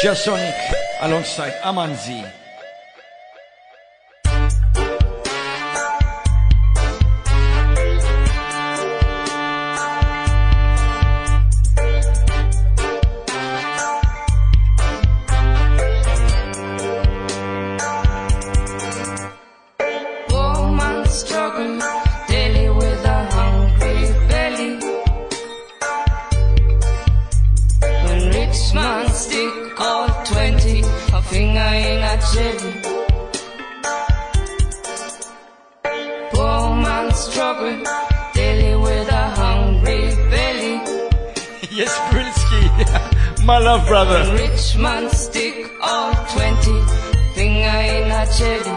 [0.00, 2.41] Jasonic alongside Amanzi.
[43.44, 44.32] my love brother.
[44.34, 46.78] Rich man stick all twenty,
[47.34, 48.76] thing I in a cherry.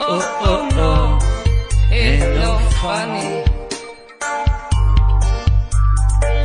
[0.00, 1.92] Oh oh oh, oh, oh.
[1.92, 3.44] ain't no funny.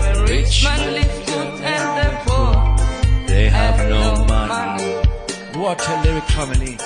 [0.07, 4.93] A rich man lives good and the poor, they have no money.
[5.59, 6.77] What a lyric family.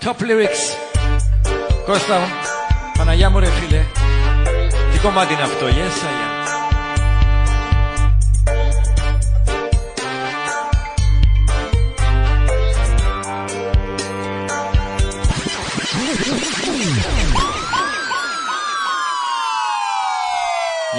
[0.00, 0.74] Top lyrics.
[1.84, 2.18] Costa,
[2.96, 4.01] Panayamure File
[5.07, 6.37] κομμάτι είναι αυτό, yes I am.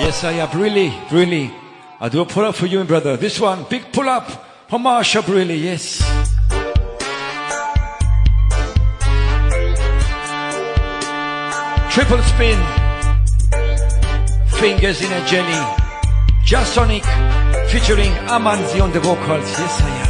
[0.01, 0.51] Yes, I am.
[0.63, 1.51] Really, really.
[2.01, 3.17] I do a pull up for you, brother.
[3.17, 4.27] This one, big pull up
[4.69, 5.59] for Marsha, really.
[5.69, 5.85] Yes.
[11.93, 12.82] Triple spin.
[14.64, 15.60] Fingers in a jelly.
[16.46, 17.04] Jasonic
[17.70, 19.60] featuring Amanzi on the vocals.
[19.60, 20.03] Yes, I am.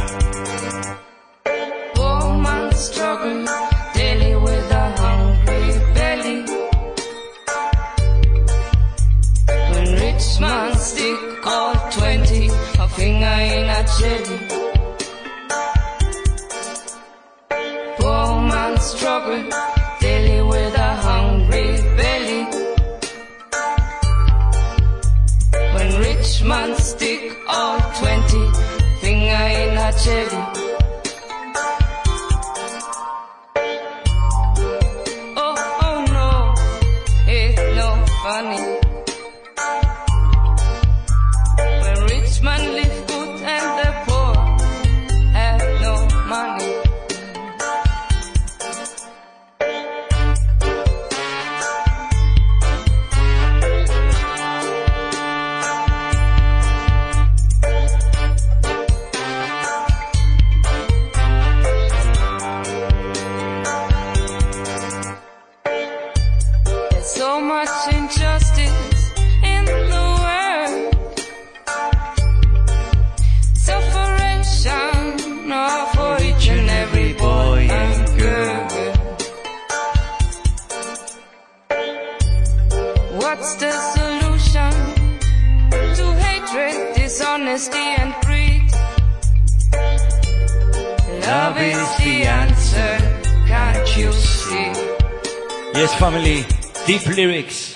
[95.74, 96.46] Yes, family.
[96.86, 97.74] Deep lyrics.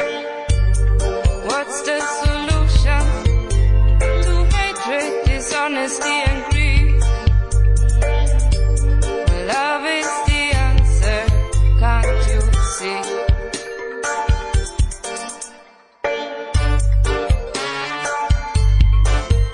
[1.49, 3.05] What's the solution
[4.25, 7.03] to hatred, dishonesty, and greed?
[9.51, 11.21] Love is the answer,
[11.81, 12.41] can't you
[12.79, 13.01] see?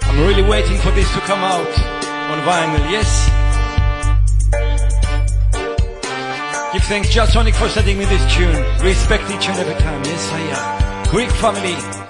[0.02, 1.74] I'm really waiting for this to come out
[2.30, 2.90] on vinyl.
[2.90, 3.33] Yes.
[6.74, 8.60] Give thanks, Jasonic, for sending me this tune.
[8.82, 10.02] Respect each and every time.
[10.02, 11.08] Yes, I am.
[11.08, 12.03] Greek family.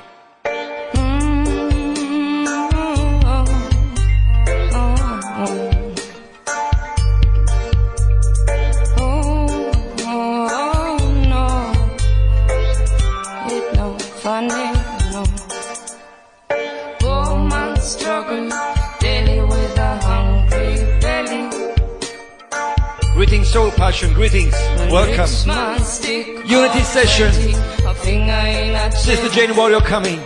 [23.95, 24.93] Greetings, Soul Greetings.
[24.93, 25.21] Welcome.
[25.21, 27.31] Rich man stick Unity session.
[27.33, 27.53] 20,
[27.87, 29.29] A finger in a Sister.
[29.29, 30.19] Jane Warrior coming.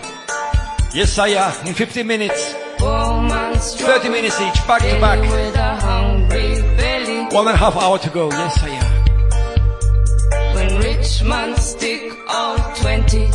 [0.95, 1.67] Yes, I am.
[1.67, 2.55] In 15 minutes.
[2.79, 5.21] Poor man struggle 30 minutes each, back to back.
[5.21, 7.25] with a hungry belly.
[7.35, 8.31] One and a half hour to go.
[8.31, 10.55] Yes, I am.
[10.55, 13.31] When rich man stick out 20,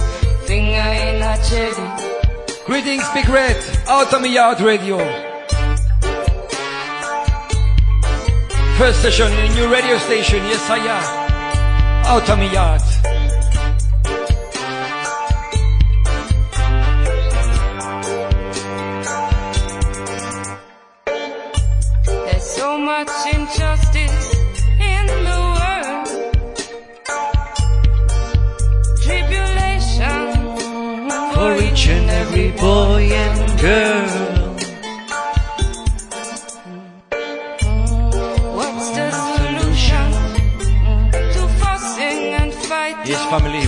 [0.48, 1.90] finger in a jelly.
[2.66, 3.58] Greetings, Big Red.
[3.88, 4.98] Outta Mi Yard radio.
[8.84, 10.44] First session in new radio station.
[10.44, 12.06] Yes, I am.
[12.06, 12.93] Out of my yard.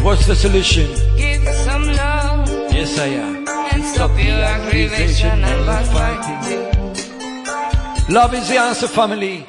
[0.05, 0.85] What's the solution?
[1.17, 3.47] Give some love Yes, I am.
[3.47, 8.13] and stop your aggravation and backbiting.
[8.13, 9.43] Love is the answer, family.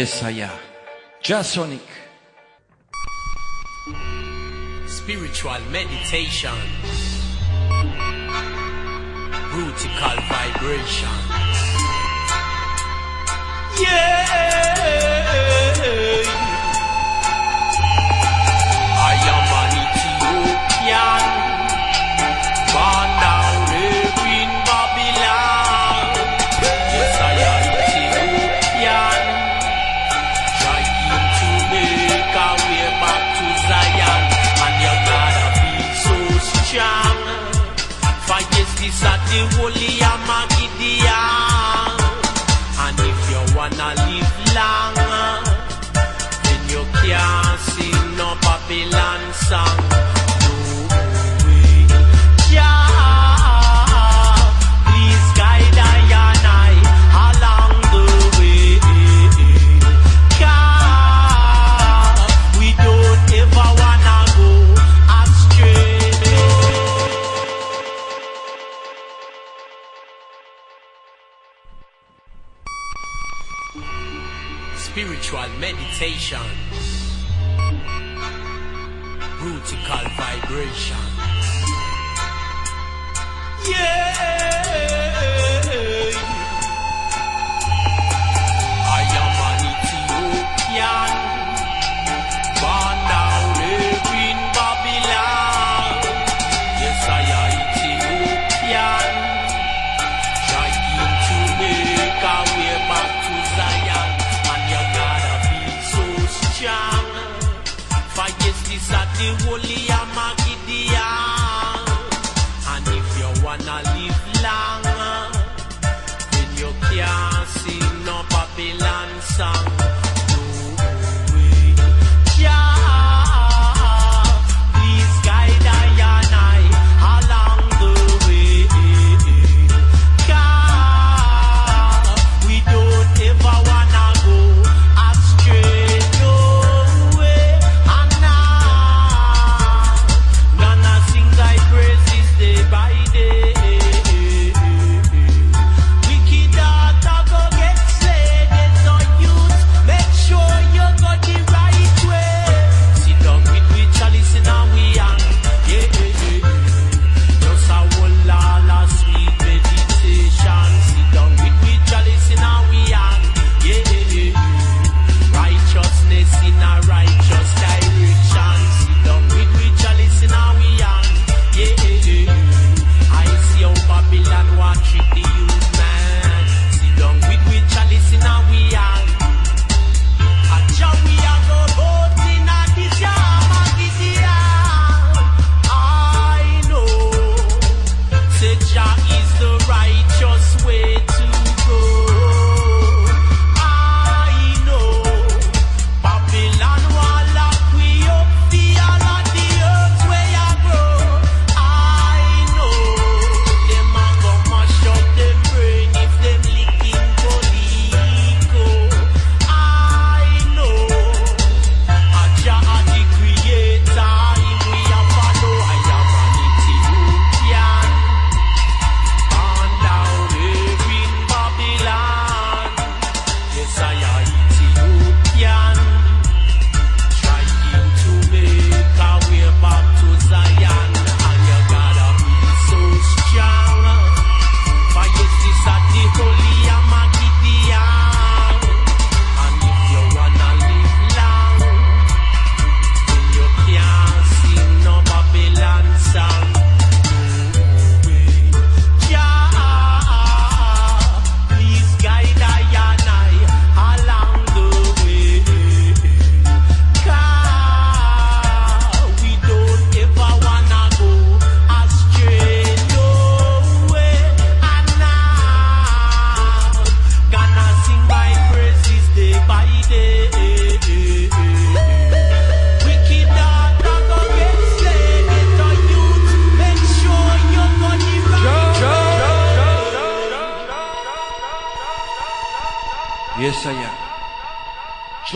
[0.00, 0.58] Yes, I am.
[1.22, 1.88] Jasonic.
[4.86, 6.58] Spiritual meditation.
[9.52, 11.16] Rutical vibration.
[13.82, 14.24] Yeah.
[18.96, 21.29] I am an Ethiopian.
[39.30, 41.98] The holy Amagidian.
[42.82, 44.94] And if you wanna live long,
[46.44, 49.89] then you can't sing no Babylon song.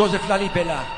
[0.05, 0.94] cose da libertà.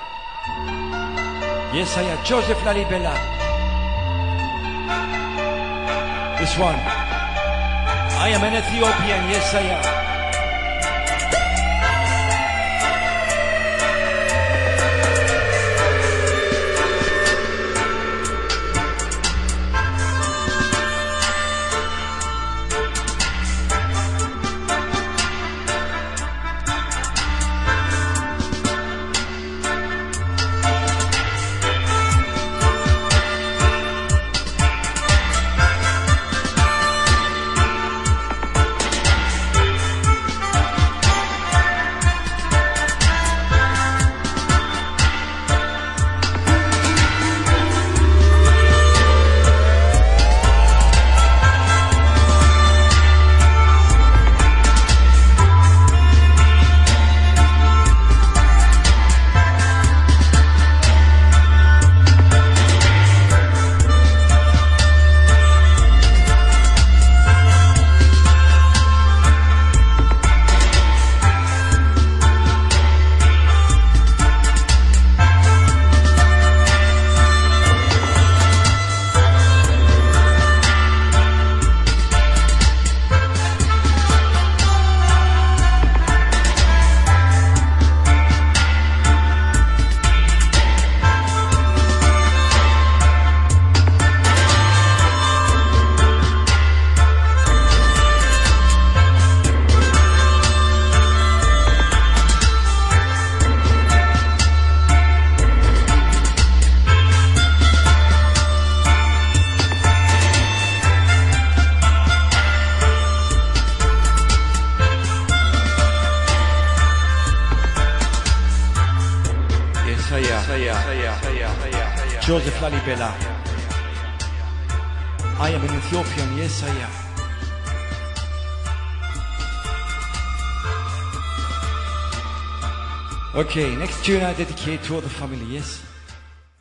[133.56, 135.82] Okay, next tune I dedicate to all the family, yes?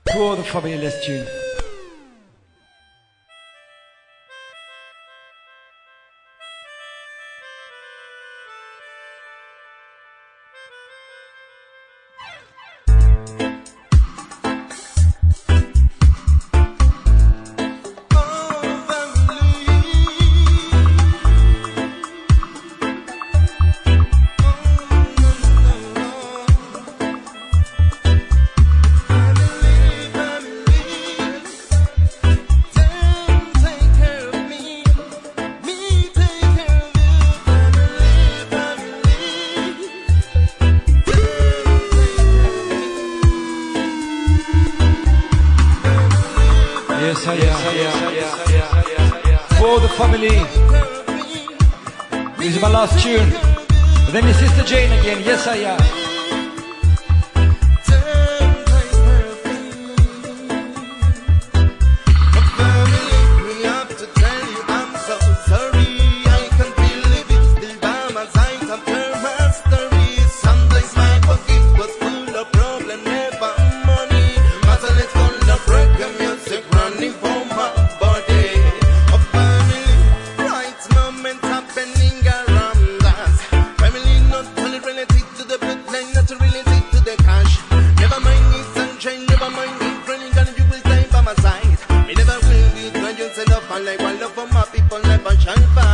[0.07, 1.27] To all the family, let's tune.
[93.75, 95.84] Ponle igual los bomba, ponle pa'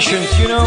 [0.00, 0.59] patience, you know.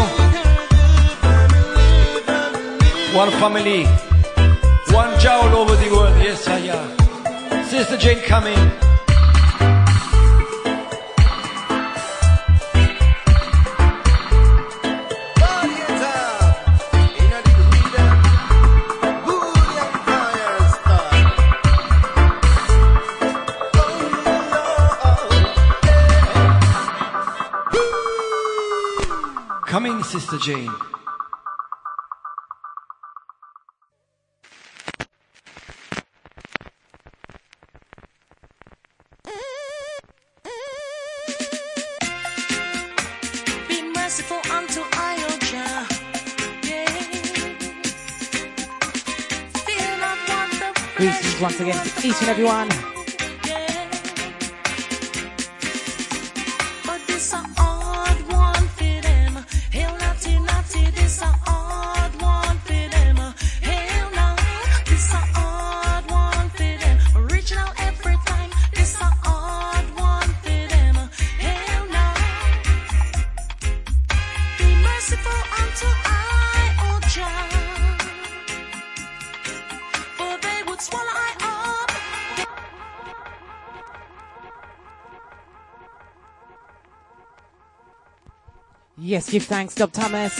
[89.34, 90.32] Give thanks, Dob Thomas.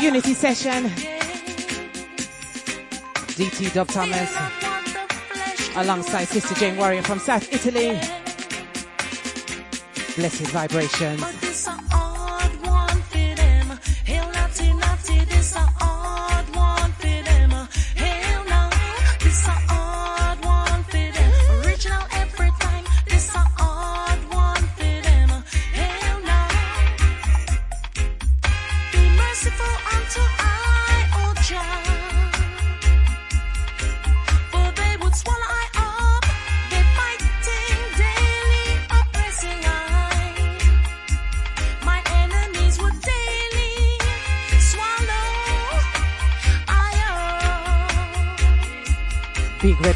[0.00, 0.84] Unity session.
[3.36, 4.34] DT Dob Thomas.
[5.76, 8.00] Alongside Sister Jane Warrior from South Italy.
[10.16, 11.47] Blessed vibrations.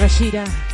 [0.00, 0.69] Rashida.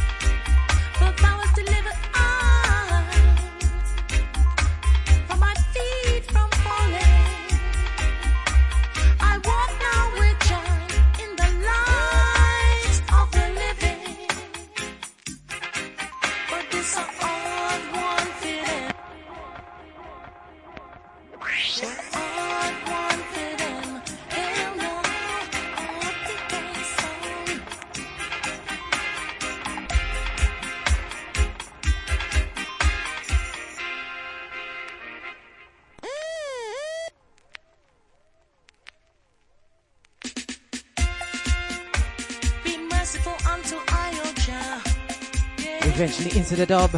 [46.25, 46.91] into the dub.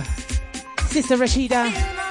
[0.89, 2.08] Sister Rashida.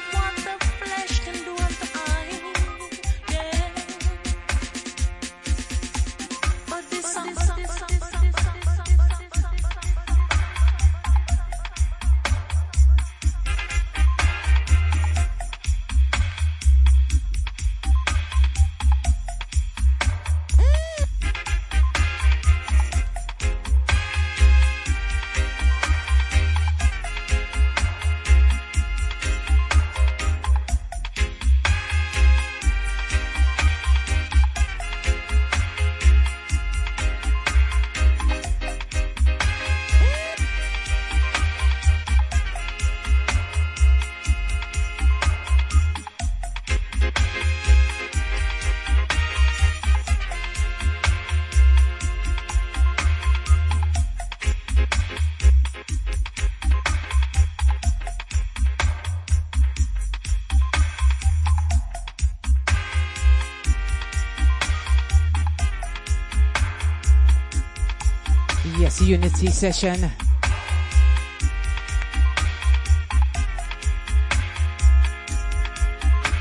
[69.08, 70.12] unity session.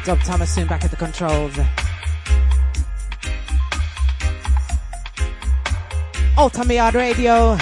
[0.04, 1.56] Dob Thomas soon back at the controls.
[6.36, 7.56] Ultimate Radio.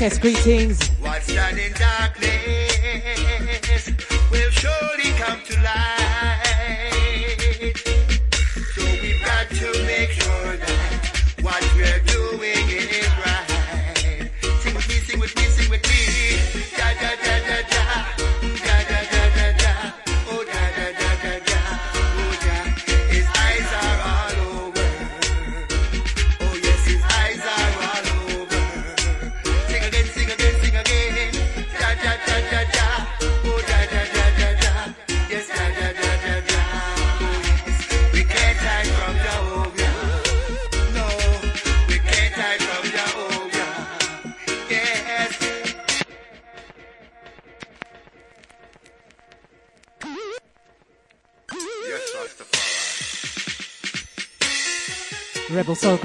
[0.00, 0.89] Greetings.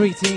[0.06, 0.35] greeting.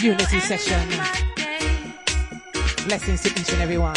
[0.00, 0.88] Unity session.
[2.86, 3.96] Blessings to each and every one.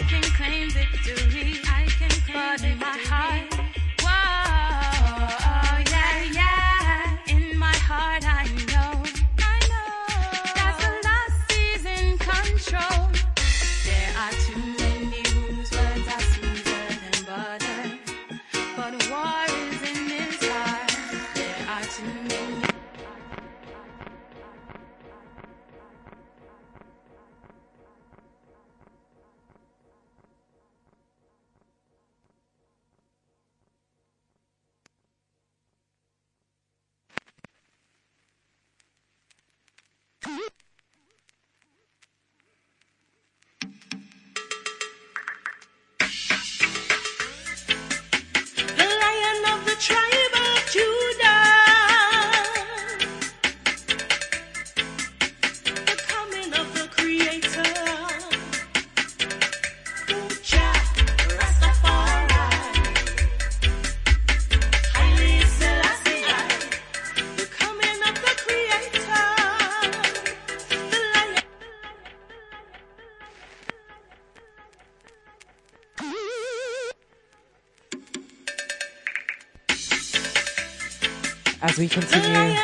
[81.71, 82.57] as we continue.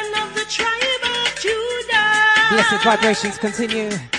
[2.50, 4.17] Blessed vibrations continue.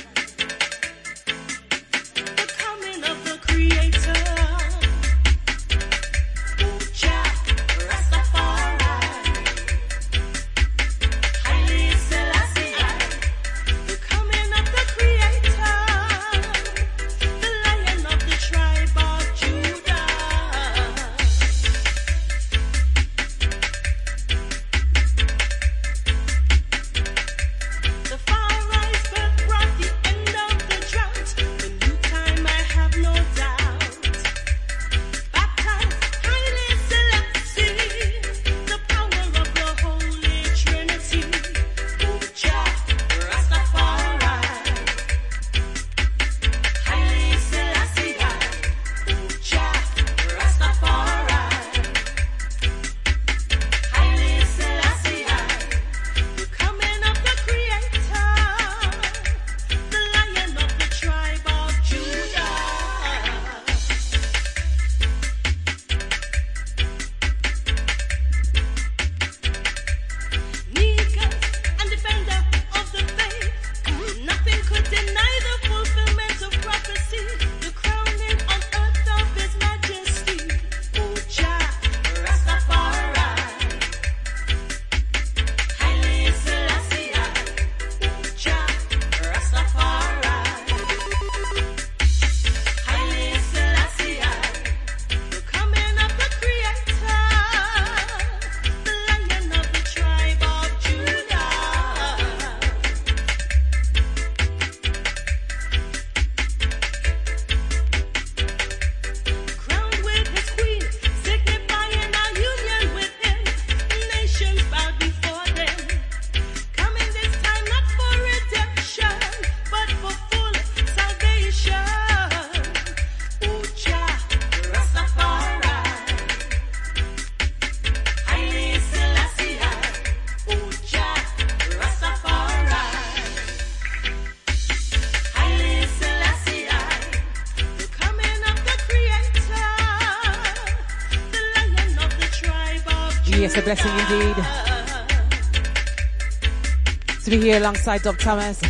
[147.53, 148.61] alongside Doc Thomas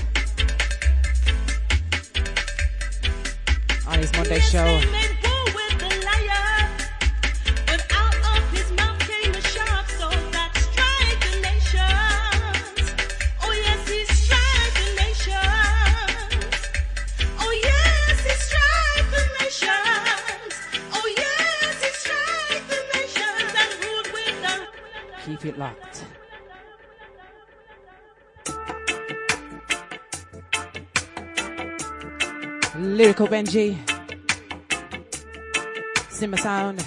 [3.87, 4.98] on his Monday show.
[33.49, 33.79] energy.
[36.11, 36.85] Simmer sound.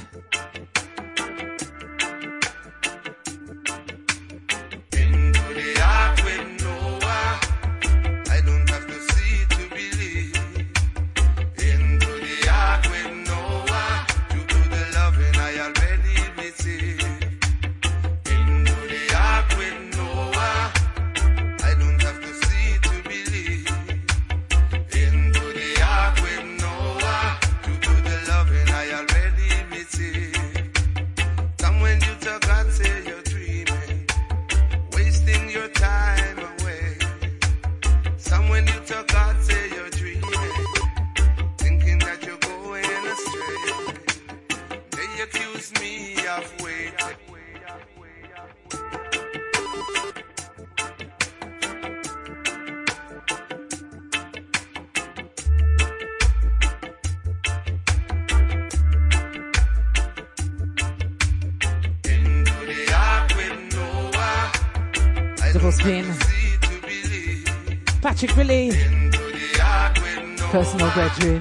[71.19, 71.39] Be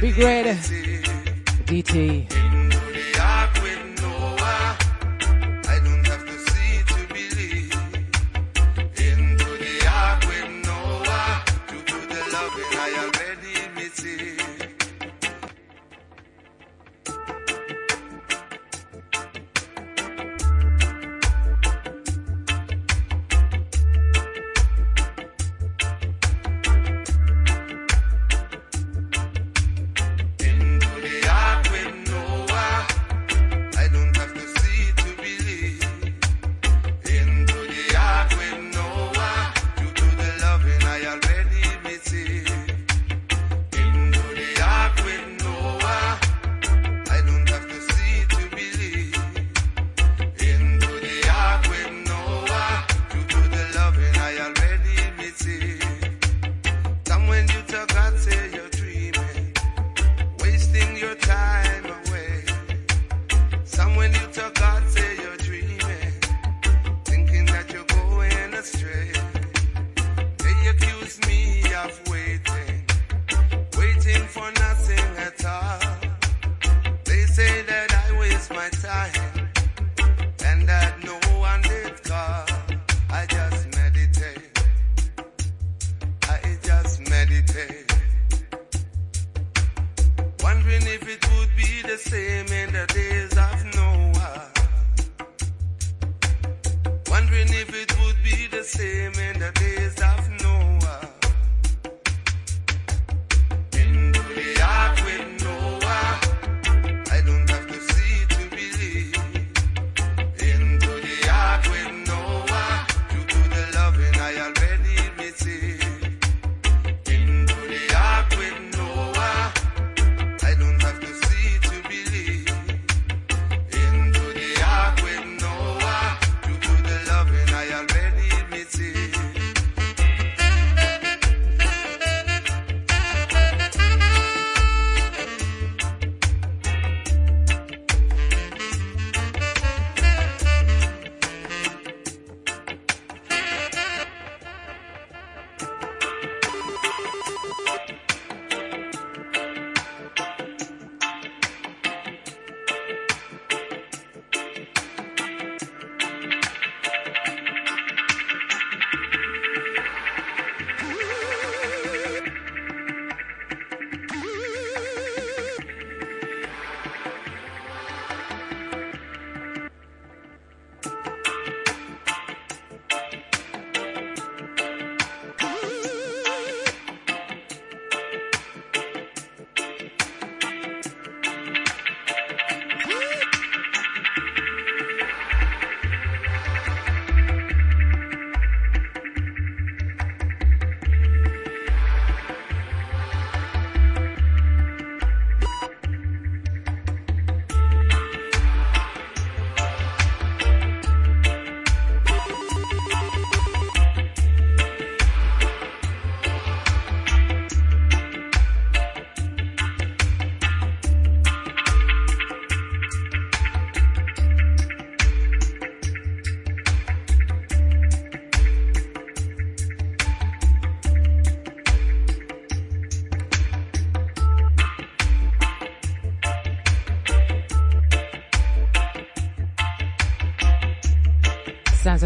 [0.00, 0.56] Big Red.
[1.66, 2.33] DT.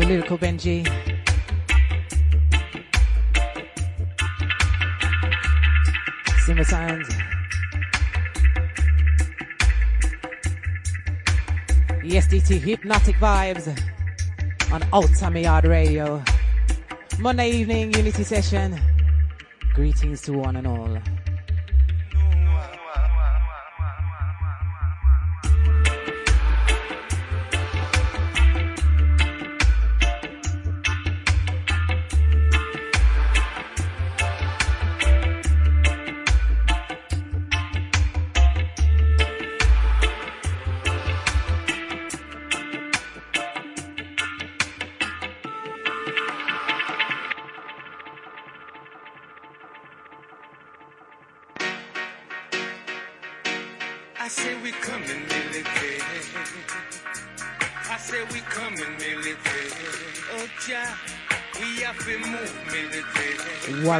[0.02, 0.86] of Lyrical Benji.
[6.44, 7.08] Simmer Signs.
[12.02, 13.66] ESDT Hypnotic Vibes
[14.72, 16.22] on Outta Mi Yard Radio.
[17.18, 18.80] Monday evening, Unity Session.
[19.74, 20.98] Greetings to one and all.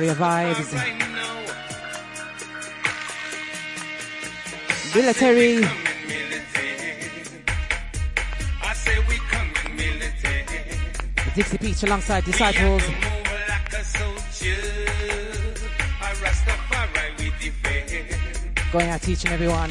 [0.09, 0.72] Euphoria vibes.
[4.94, 5.68] Military.
[11.35, 12.82] Dixie Beach alongside Disciples.
[18.72, 19.70] Going out teaching everyone.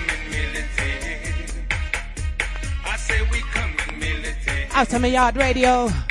[4.81, 6.10] Outta Mi Yard Radio.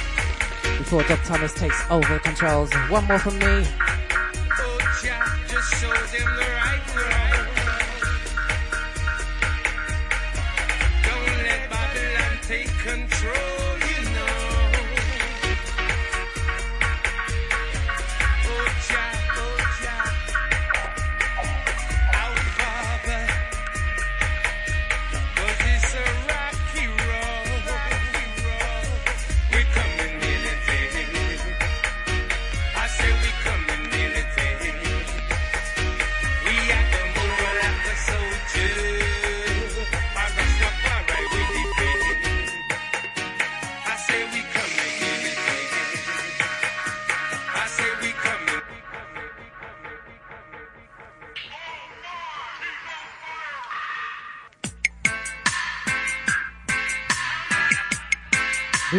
[0.91, 2.69] before up Thomas takes over controls.
[2.89, 3.90] One more from me.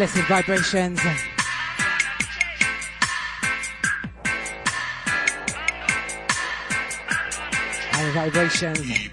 [0.03, 1.01] blessed vibrations.
[8.12, 9.12] Vibrations.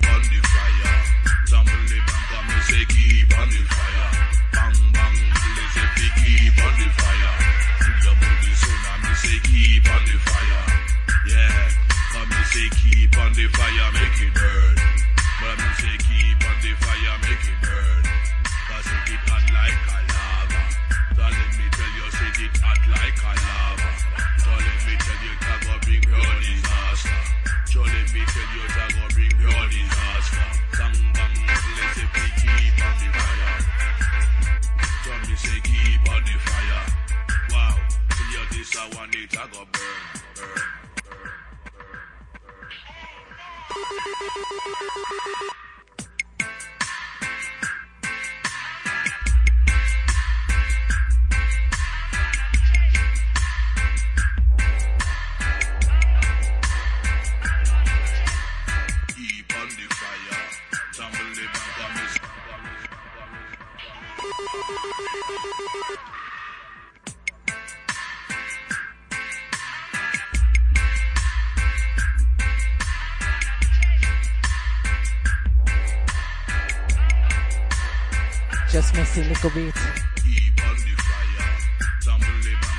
[79.43, 79.75] little bit.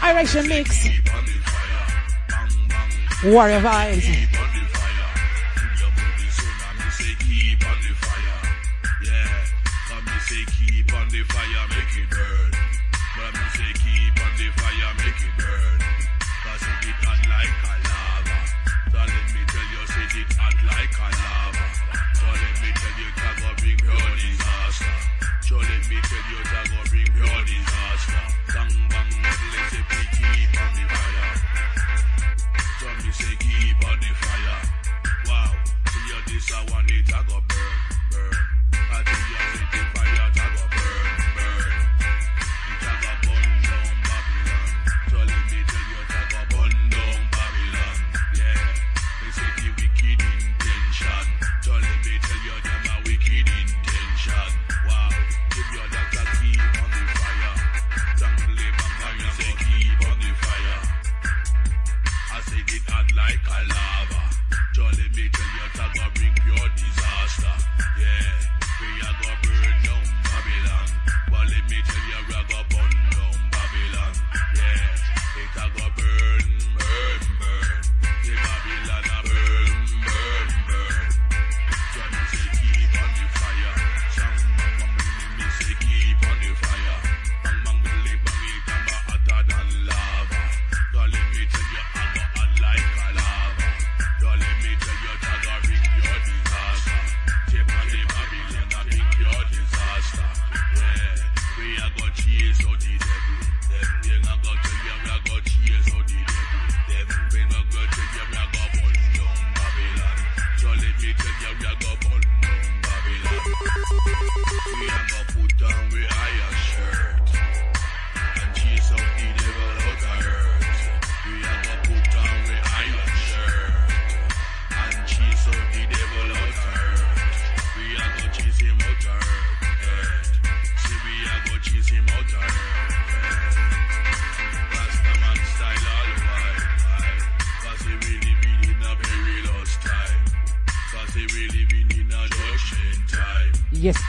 [0.01, 0.89] Direction mix.
[3.25, 4.30] Warrior vibes.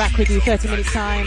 [0.00, 1.26] back with you 30 minutes time.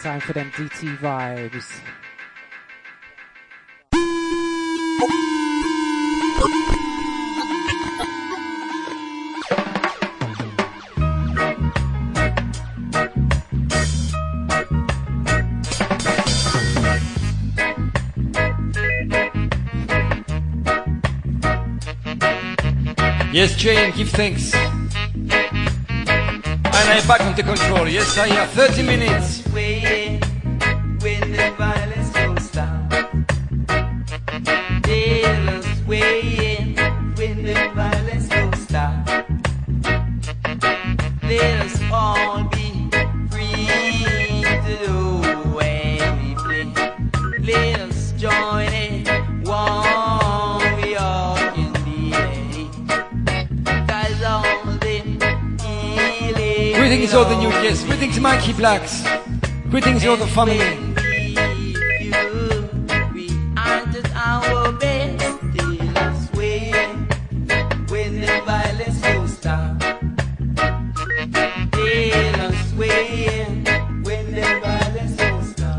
[0.00, 1.93] Time for them DT vibes.
[23.66, 24.52] And give thanks.
[24.54, 24.74] And
[26.66, 27.88] I'm back on the control.
[27.88, 29.43] Yes, I have 30 minutes.
[58.64, 59.04] Blacks.
[59.68, 60.56] Greetings to all the family.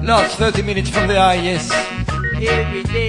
[0.03, 3.04] Last 30 minutes from the eye, yes.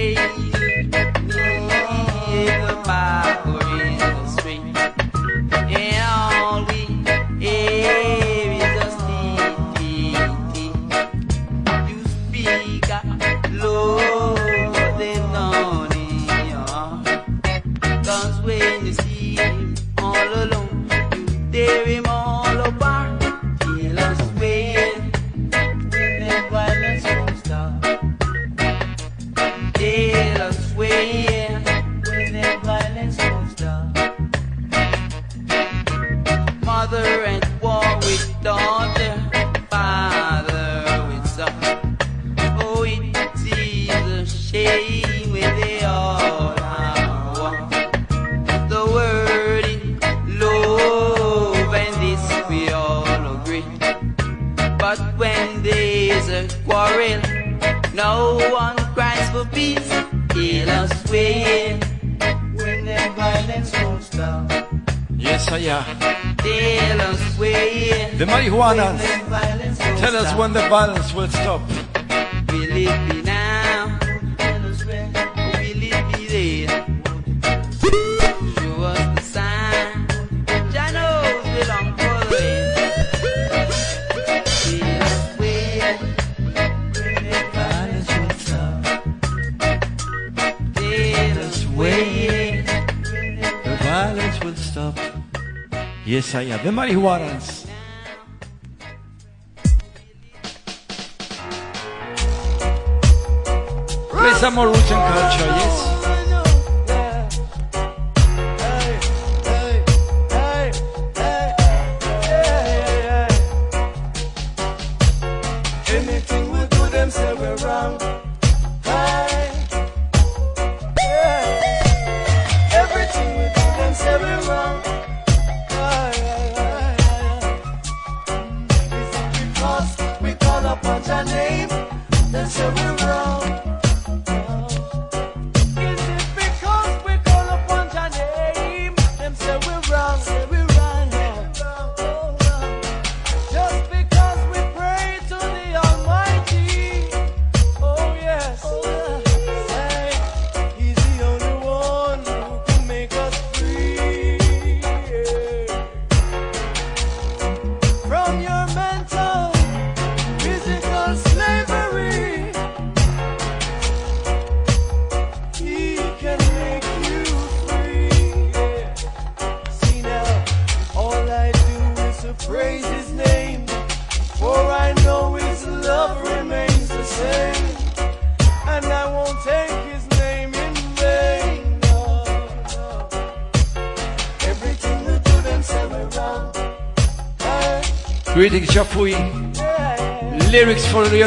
[104.89, 106.06] Mergem ca ceaiezi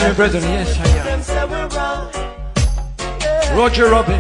[0.01, 0.89] Yes, I
[3.53, 3.57] am.
[3.59, 4.20] Roger Robin.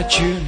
[0.00, 0.39] that you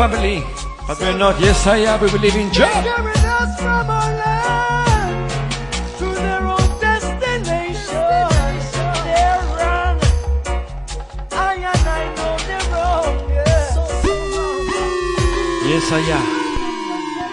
[0.00, 0.42] family,
[0.86, 2.00] but we're not Yes, I am.
[2.00, 2.64] we believe in Jah.
[2.64, 3.04] Job.
[15.68, 16.20] Yesaya.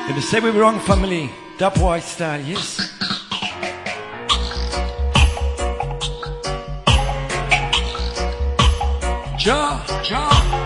[0.10, 2.68] If you say we're wrong family, dub white style, yes.
[9.38, 10.57] Ja, ja.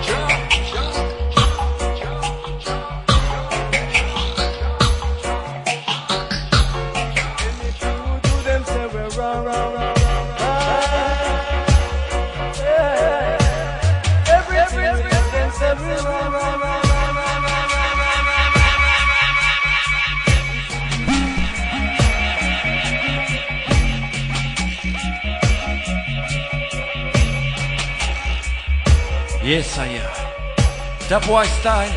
[31.11, 31.91] White style.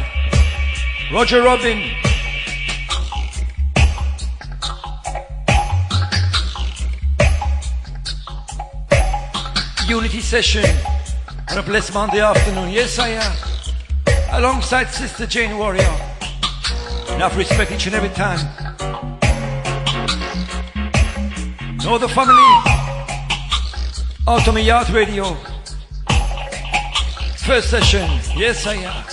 [1.13, 1.79] Roger Robin.
[9.87, 10.65] Unity session
[11.49, 12.73] on a blessed Monday afternoon.
[12.73, 13.33] Yes, I am.
[14.33, 15.95] Alongside Sister Jane Warrior.
[17.15, 18.41] Enough respect each and every time.
[21.85, 22.43] Know the family.
[24.27, 25.54] Outta Mi Yard Radio.
[27.47, 28.09] First session.
[28.39, 29.05] Yes, I am.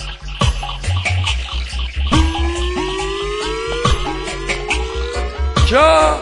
[5.70, 6.18] Ja,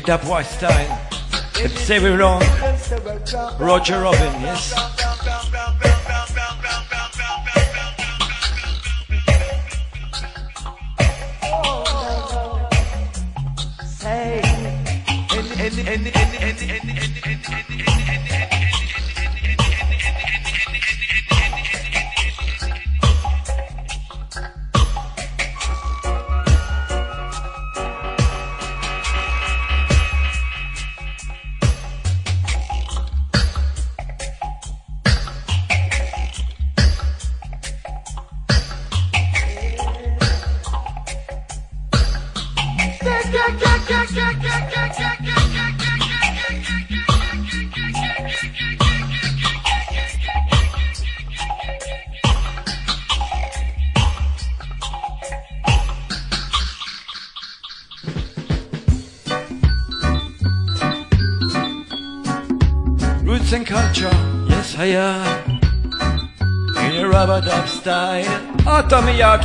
[0.00, 0.98] Meet Up Weinstein,
[1.56, 2.16] It's Sarah
[3.58, 4.99] Roger Robin, yes.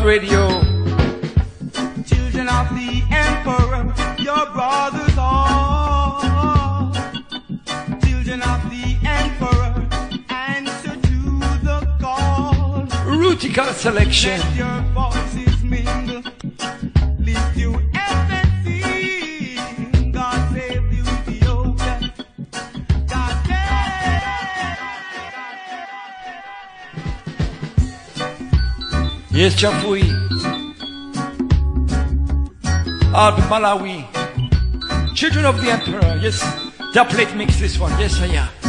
[0.06, 0.45] Radio.
[36.96, 37.92] The plate makes this one.
[38.00, 38.65] Yes, I am.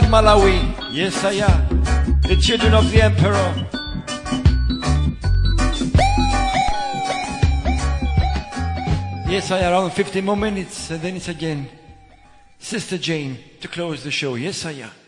[0.00, 0.74] Malawi.
[0.90, 1.82] Yes, I am.
[2.22, 3.68] The children of the emperor.
[9.28, 11.68] Yes, I around 50 more minutes and then it's again.
[12.58, 14.34] Sister Jane to close the show.
[14.34, 15.01] Yes, I am.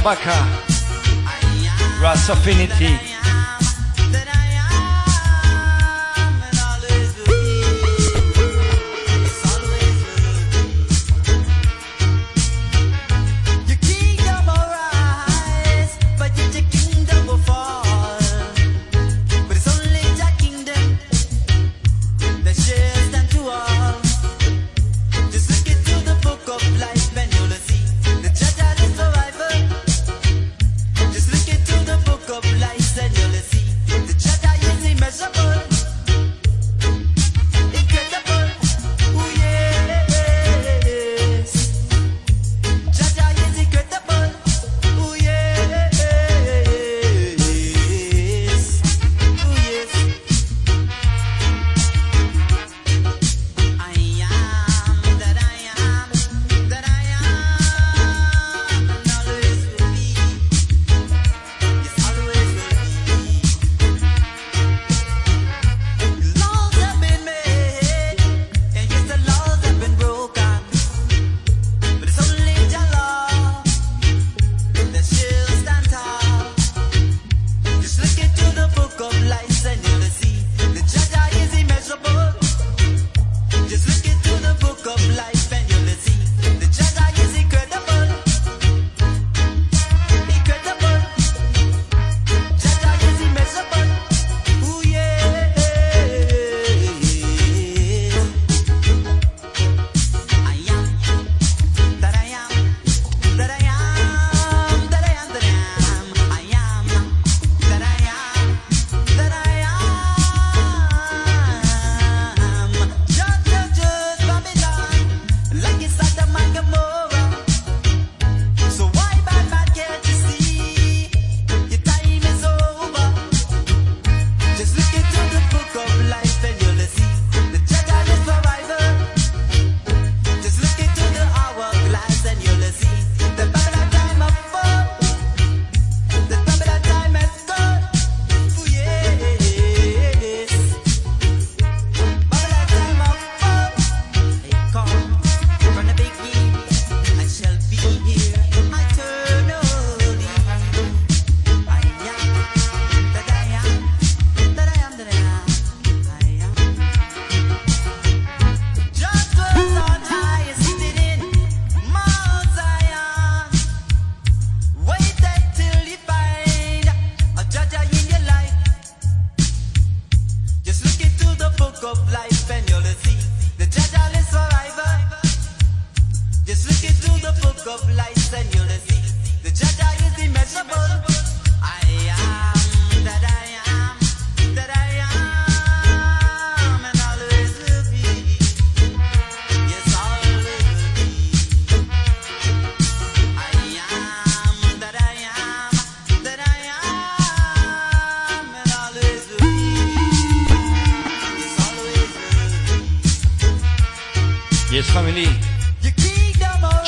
[0.00, 0.32] Kabaka,
[2.00, 3.09] Ras Affinity.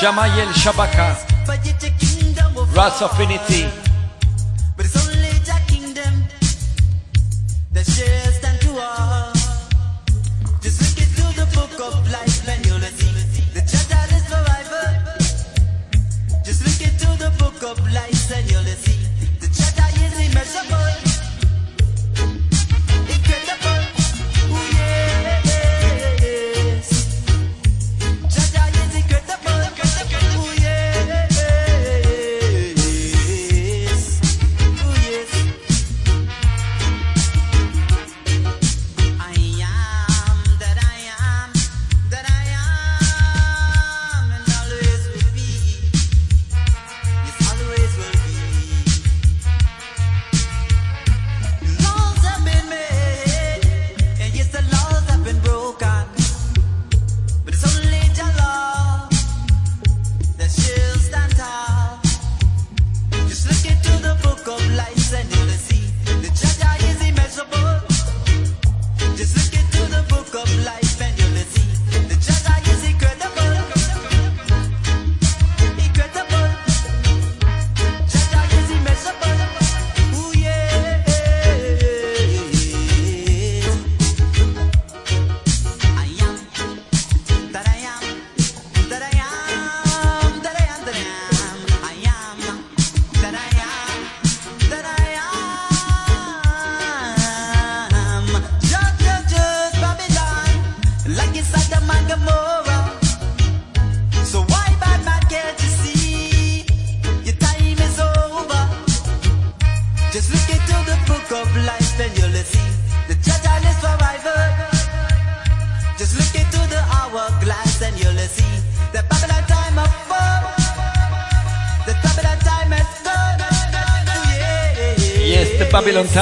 [0.02, 1.16] Jamayel Shabaka,
[2.74, 3.91] Ras Affinity.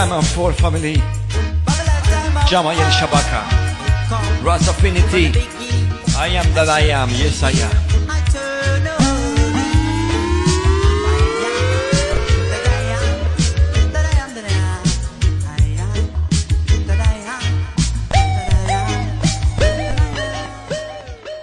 [0.00, 0.94] Diamond full Family,
[2.48, 3.42] Jamayel Shabaka,
[4.42, 5.26] Ras Affinity,
[6.16, 7.76] I am that I am, yes I am.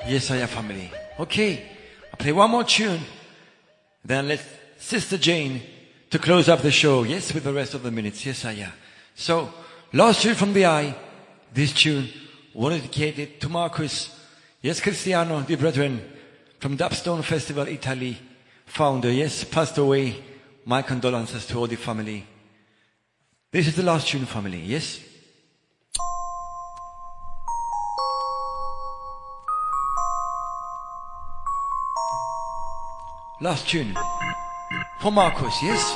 [0.07, 0.91] Yes, I am family.
[1.19, 1.63] Okay,
[2.11, 3.01] I play one more tune.
[4.03, 4.43] Then let
[4.79, 5.61] Sister Jane
[6.09, 7.03] to close up the show.
[7.03, 8.25] Yes, with the rest of the minutes.
[8.25, 8.71] Yes, I am.
[9.15, 9.53] So,
[9.93, 10.95] last tune from the eye.
[11.53, 12.09] This tune
[12.53, 14.13] was dedicated to Marcus.
[14.61, 16.01] Yes, Cristiano, dear brethren,
[16.59, 18.17] from Dubstone Festival, Italy.
[18.65, 20.23] Founder, yes, passed away.
[20.65, 22.25] My condolences to all the family.
[23.51, 24.59] This is the last tune, family.
[24.59, 24.99] Yes?
[33.39, 33.95] Last tune.
[34.99, 35.93] For Marcus, yes.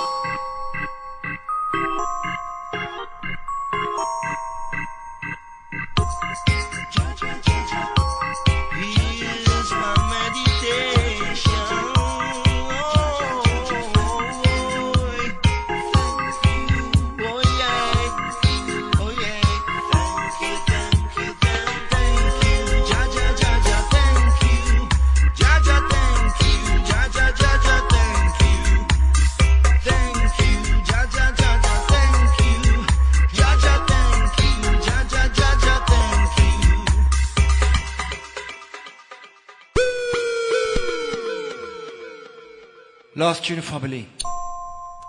[43.32, 44.06] last year family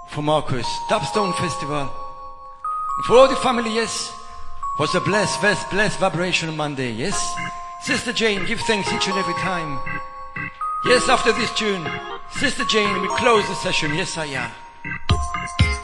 [0.07, 1.81] for Marcus, Dubstone Festival.
[1.81, 4.12] And for all the family, yes,
[4.78, 7.18] was a blessed, blessed, blessed vibration on Monday, yes.
[7.81, 9.76] Sister Jane, give thanks each and every time.
[10.86, 11.84] Yes, after this tune,
[12.31, 14.51] Sister Jane, we close the session, yes I am.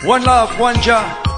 [0.05, 1.38] One love, one jar.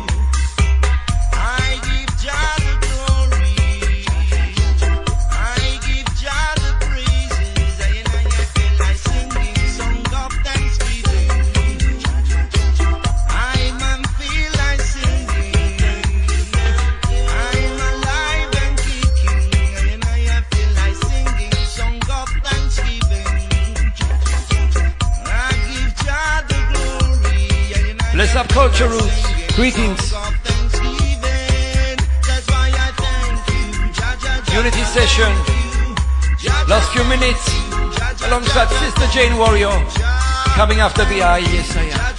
[28.35, 29.53] up culture roots.
[29.55, 30.13] Greetings.
[34.53, 35.31] Unity session.
[36.67, 37.43] Last few minutes.
[38.27, 39.71] Alongside Sister Jane Warrior.
[40.55, 41.39] Coming after the eye.
[41.39, 42.10] Yes, I am.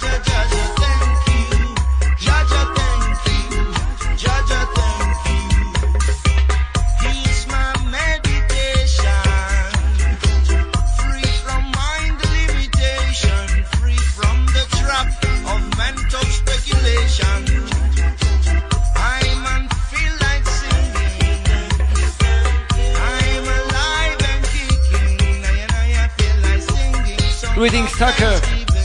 [27.97, 28.39] Tucker.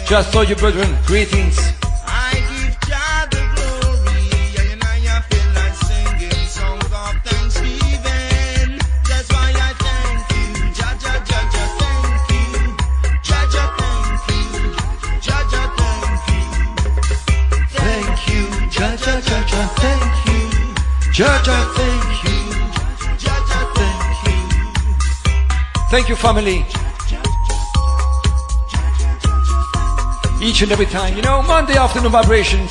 [0.06, 0.94] Just saw you, brethren.
[1.06, 1.58] Greetings.
[2.06, 4.28] I give Jah the glory,
[4.72, 8.78] and I feel like singing songs of thanksgiving.
[9.08, 10.46] That's why I thank you,
[17.72, 18.44] thank you,
[19.80, 20.44] thank you,
[21.12, 21.40] Jah
[30.40, 32.70] Each and every time, you know, Monday afternoon vibrations,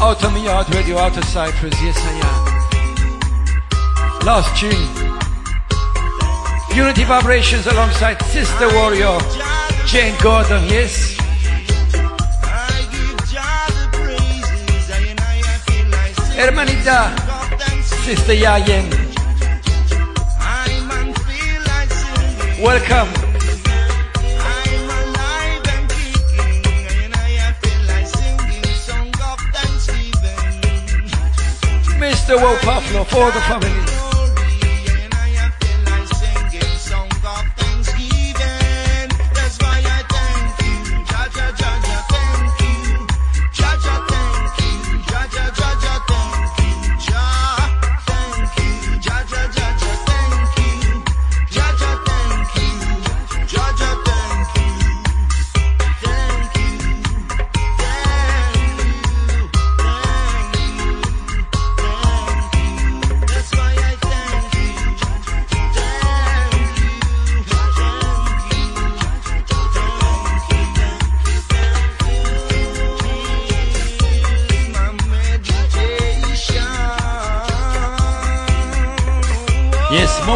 [0.00, 2.44] Outta Mi Yard radio, out of Cyprus, yes I am.
[4.24, 4.72] Last tune,
[6.74, 9.18] Unity vibrations alongside Sister Warrior,
[9.86, 11.16] Jane Gordon, yes.
[12.42, 14.38] I give Jah the
[32.28, 32.36] Mr.
[32.42, 33.97] Wo Pavlo for the family.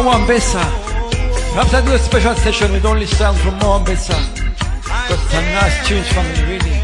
[0.03, 0.63] Yes, Moa Anbessa.
[1.53, 4.17] Perhaps I do a special session with only sound from Moa Anbessa.
[5.07, 6.81] Got some nice tunes from me, really.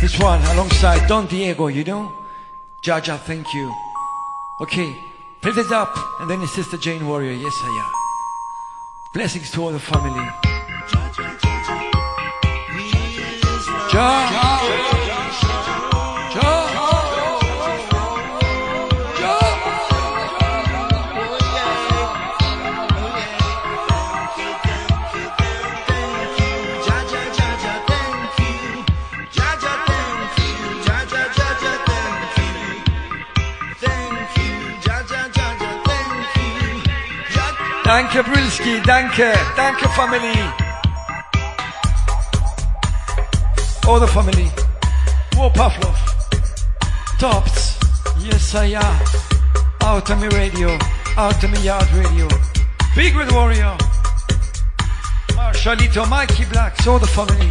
[0.00, 2.12] This one alongside Don Diego, you know?
[2.82, 3.74] Jaja, thank you.
[4.60, 4.94] Okay,
[5.40, 7.92] play this up, and then his sister Jane Warrior, yes I am.
[9.12, 10.30] Blessings to all the family.
[13.92, 14.95] Ja, ja,
[37.86, 40.34] Danke, Brilski, danke, danke, family.
[43.86, 44.50] All the family.
[45.36, 45.85] War Pavlov.
[47.18, 47.78] Tops.
[48.18, 49.00] Yes, I am.
[49.80, 50.76] Out of me radio.
[51.16, 52.28] Outta Mi Yard radio.
[52.94, 53.74] Big Red Warrior.
[55.32, 57.50] Marshallito, Mikey Blacks, all the family.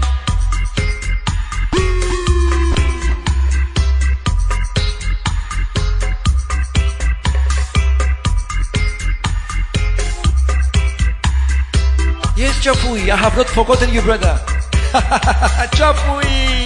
[12.37, 14.39] Yes, Chapui, I have not forgotten you, brother.
[15.73, 16.64] Chapui!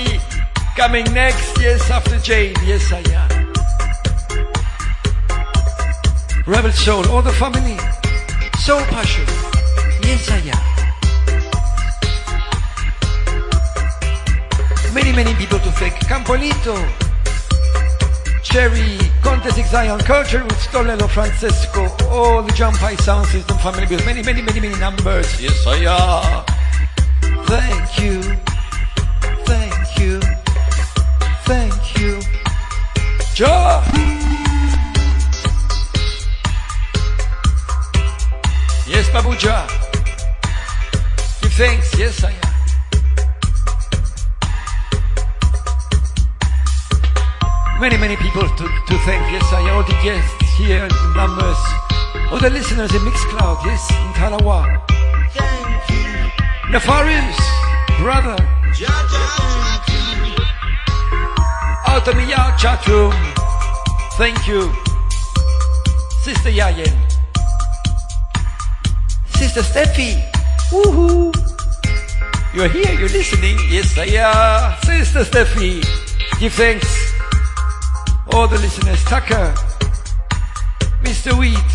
[0.79, 2.55] Coming next, yes, after Jane.
[2.63, 3.29] Yes, I am.
[6.47, 7.77] Rebel Soul, all the family.
[8.59, 9.25] Soul Passion.
[10.07, 10.63] Yes, I am.
[14.93, 15.95] Many, many people to thank.
[16.07, 16.77] Campolito.
[18.41, 24.05] Cherry, Contest Zion, Culture with Stolelo, Francesco, all the Jump High Sound System family with
[24.05, 25.41] many, many, many, many numbers.
[25.41, 26.45] Yes, I am.
[27.47, 28.37] Thank you.
[33.39, 33.81] Ja!
[38.85, 39.63] Yes, Babuja.
[41.41, 41.97] Give thanks.
[41.97, 42.35] Yes, I am.
[47.79, 49.31] Many, many people to, to thank.
[49.31, 49.77] Yes, I am.
[49.77, 51.57] All the guests here, in numbers.
[52.33, 53.63] All the listeners in Mixcloud.
[53.63, 54.67] Yes, in Tarawa.
[56.69, 57.39] Nefarious,
[57.99, 58.35] brother.
[58.35, 59.88] Out of me
[61.89, 63.13] out chat room.
[64.13, 64.71] Thank you.
[66.21, 66.93] Sister Yayen.
[69.37, 70.21] Sister Steffi.
[70.69, 71.33] Woohoo.
[72.53, 73.57] You're here, you're listening.
[73.69, 74.77] Yes, I am.
[74.83, 75.81] Sister Steffi.
[76.39, 77.13] Give thanks.
[78.33, 79.03] All the listeners.
[79.05, 79.53] Tucker.
[81.03, 81.37] Mr.
[81.39, 81.71] Wheat.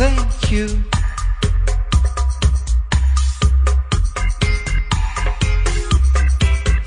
[0.00, 0.68] Thank you.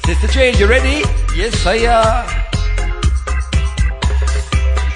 [0.05, 1.24] Sister Jane, you ready?
[1.35, 2.25] Yes, I am.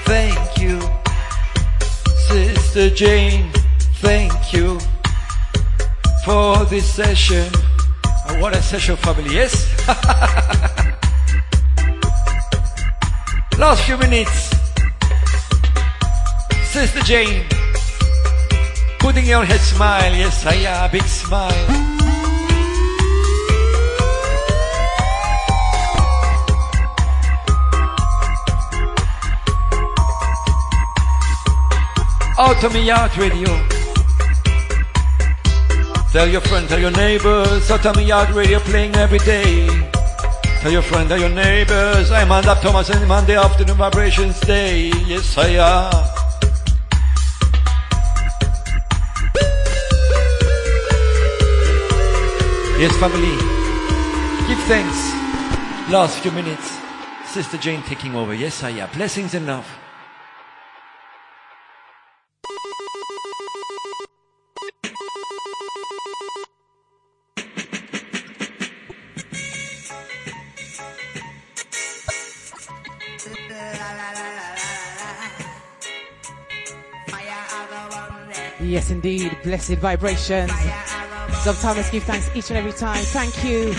[0.06, 0.80] Thank you.
[2.30, 3.52] Sister Jane,
[4.00, 4.80] thank you
[6.24, 7.52] for this session.
[8.06, 9.68] Oh, what a session, family, yes?
[13.60, 14.50] Last few minutes.
[16.72, 17.44] Sister Jane,
[19.00, 21.89] putting your head smile, yes, I am, big smile.
[32.42, 33.52] Oh, me out radio.
[36.14, 39.68] Tell your friend, tell your neighbors, oh, me out radio playing every day.
[40.62, 44.88] Tell your friend, tell your neighbors, I'm on up Thomas and Monday afternoon vibrations day.
[45.06, 45.92] Yes, I am.
[52.80, 53.36] Yes, family.
[54.48, 55.92] Give thanks.
[55.92, 56.80] Last few minutes.
[57.26, 58.34] Sister Jane taking over.
[58.34, 58.90] Yes, I am.
[58.92, 59.68] Blessings and love.
[78.90, 79.38] Indeed.
[79.44, 80.52] Blessed vibrations.
[81.44, 83.04] Dub Thomas, give thanks each and every time.
[83.06, 83.74] Thank you.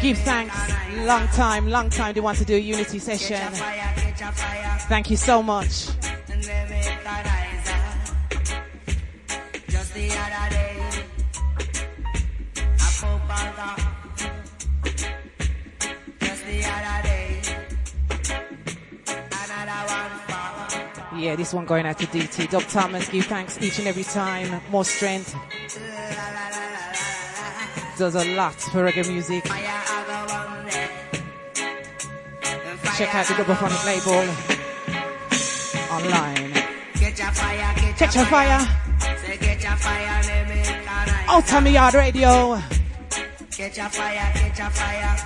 [0.00, 0.56] Give thanks.
[1.06, 3.40] Long time, long time they want to do a unity session.
[4.88, 5.87] Thank you so much.
[21.28, 22.48] Yeah, this one going out to DT.
[22.48, 24.62] Dub Thomas, give thanks each and every time.
[24.70, 25.36] More strength.
[27.98, 29.44] Does a lot for reggae music.
[32.96, 34.24] Check out the Double label
[35.92, 36.54] online.
[36.94, 38.66] Get your fire, get Catch your fire.
[39.38, 42.58] Get your fire, me of me yard radio.
[43.54, 45.16] Get your fire, get your fire.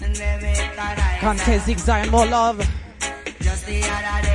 [0.00, 0.54] Let me.
[1.18, 1.66] Contest
[2.12, 2.64] more love.
[3.40, 4.31] Just the other day,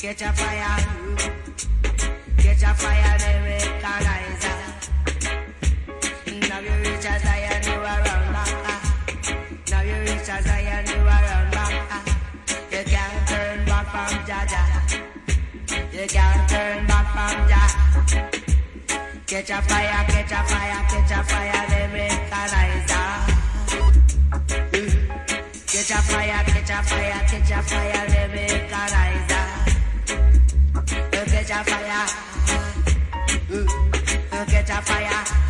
[0.00, 0.78] Get your fire,
[2.38, 4.00] get your fire, they make a
[6.48, 8.82] Now you reach as I and you around back.
[9.70, 11.74] Now you reach as I and you around back.
[12.72, 14.62] You can't turn back from Jaja.
[15.92, 17.68] You can't turn back from Jah.
[19.26, 22.30] Get your fire, get your fire, get your fire, they make
[25.72, 27.99] Get your fire, get your fire, get your fire,
[34.82, 35.49] fire.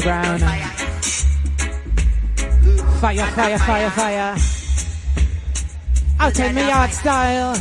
[0.00, 0.38] Brown.
[3.00, 4.34] Fire, fire, fire, fire.
[6.18, 7.60] Outta Mi Yard style.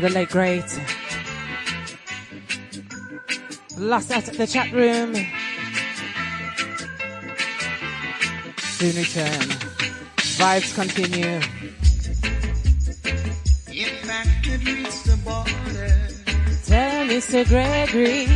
[0.00, 0.80] know, the late great.
[3.78, 5.14] Last out at the chat room.
[8.58, 9.48] Soon return.
[10.38, 11.40] Vibes continue.
[13.70, 16.08] If I could reach the border,
[16.64, 17.46] tell Mr.
[17.48, 18.26] Gregory,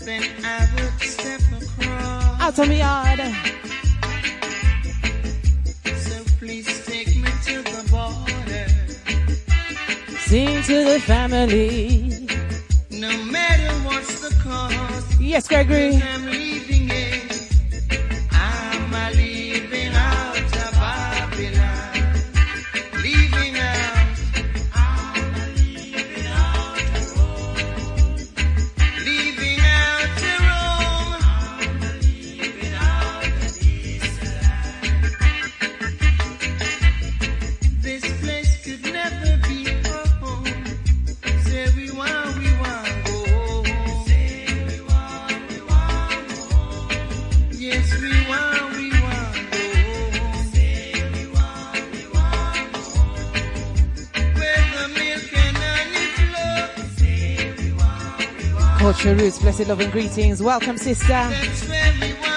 [0.00, 3.67] then I would step across out on the yard.
[10.28, 12.10] Sing to the family.
[12.90, 15.18] No matter what's the cost.
[15.18, 16.02] Yes, Gregory.
[59.56, 60.42] blessed, and greetings.
[60.42, 62.27] Welcome, sister.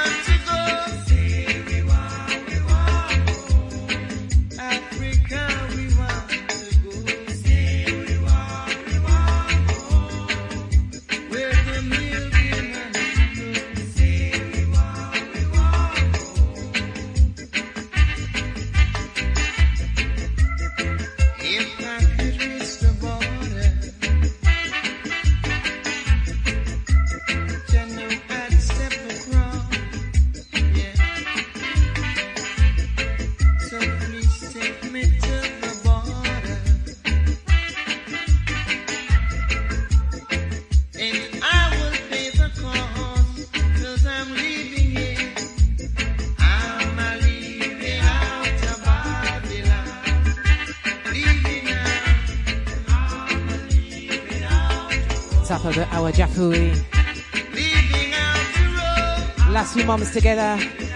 [59.92, 60.91] mums together.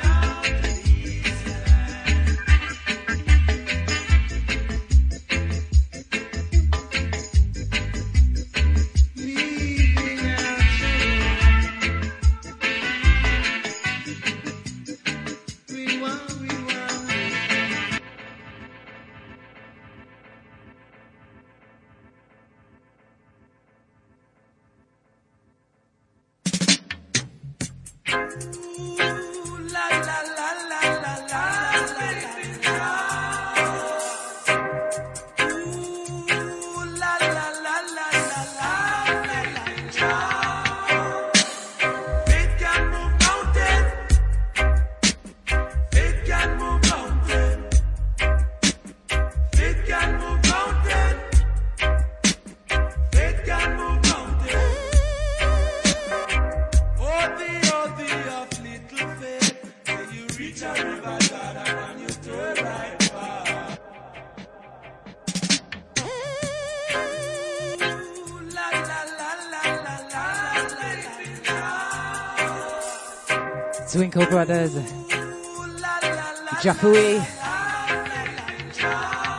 [76.65, 77.21] Jafui,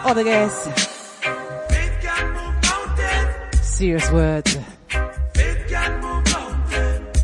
[0.05, 0.69] other guests,
[3.63, 4.57] serious words,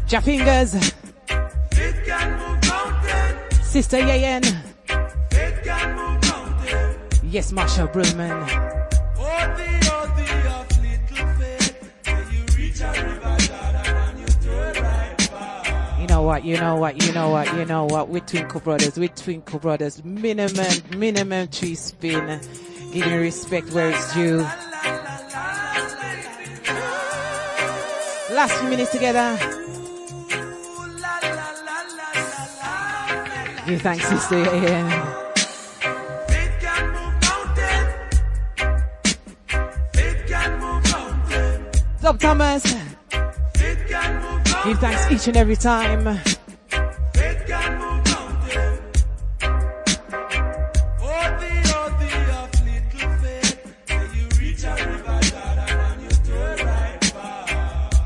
[0.09, 0.73] Jafingers,
[3.63, 4.43] Sister Yayen,
[7.23, 8.82] yes, Marsha Brillman.
[16.43, 19.61] What, you know what, you know what, you know what, we Twinkle Brothers, we Twinkle
[19.61, 22.41] Brothers, minimum, minimum tree spin,
[22.93, 24.39] giving respect where it's due.
[28.35, 29.39] Last few minutes together.
[33.67, 34.39] Give thanks, sister.
[34.39, 34.91] Ian.
[42.01, 42.92] Dub Thomas.
[44.65, 46.05] Give thanks each and every time.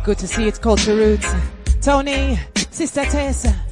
[0.03, 1.31] Good to see it's culture roots.
[1.83, 2.39] Tony,
[2.71, 3.66] Sister Tess.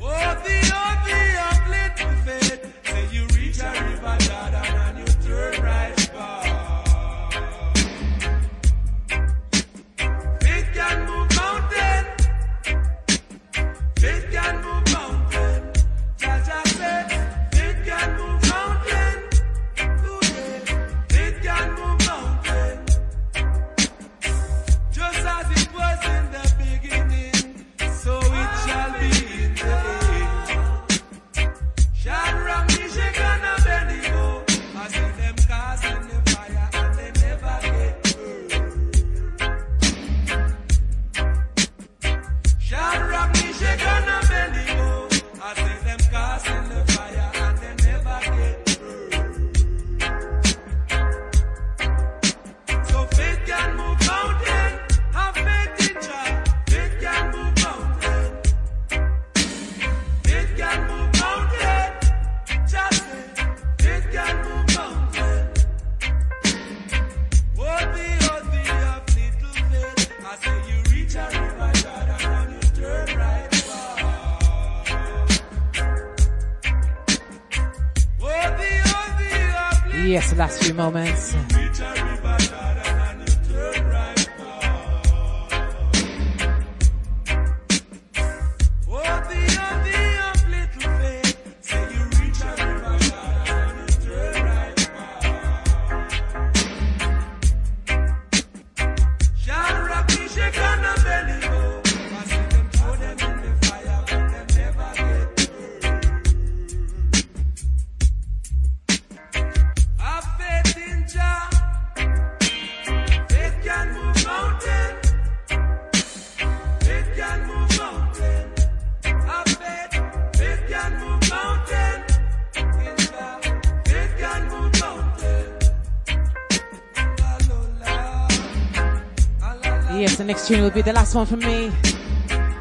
[130.25, 131.70] The next tune will be the last one from me.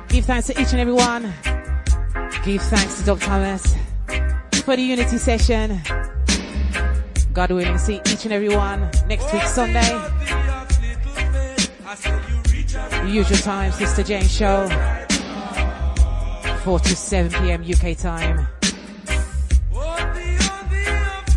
[0.10, 1.34] Give thanks to each and every one.
[2.44, 3.74] Give thanks to Dub Thomas
[4.66, 5.80] for the Unity session.
[7.32, 9.80] God willing, see each and every one next week Sunday.
[13.08, 14.68] Usual time, Sister Jane Show.
[16.66, 17.64] 4 to 7 p.m.
[17.64, 18.46] UK time.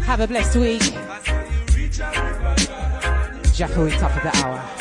[0.03, 0.83] Have a blessed week.
[3.55, 4.76] Jacko top of the hour.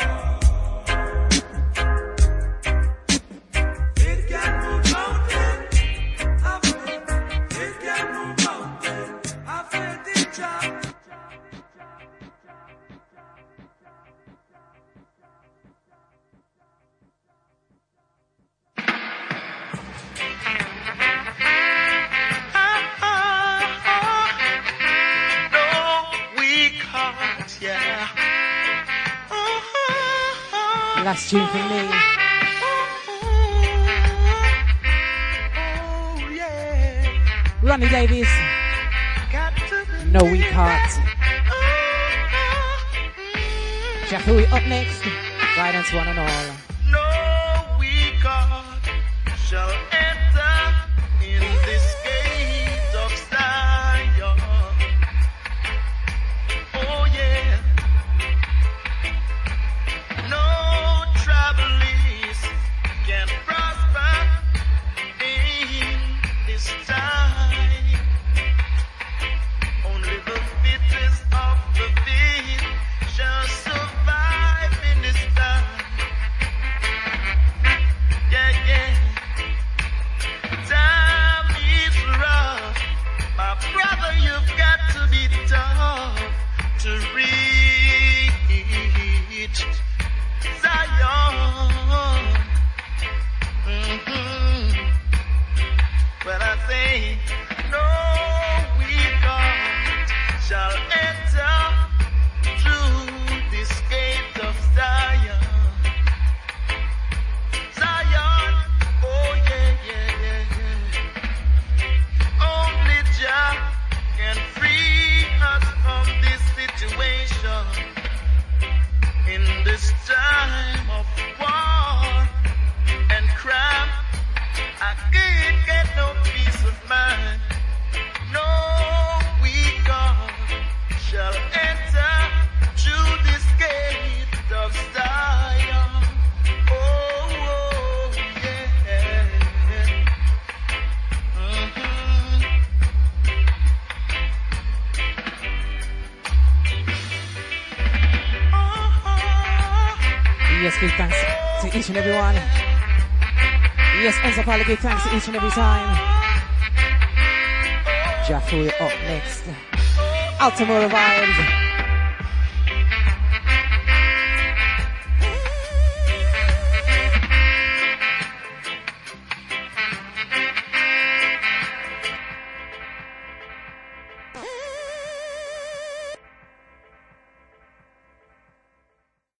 [160.58, 161.65] Altamora vibes.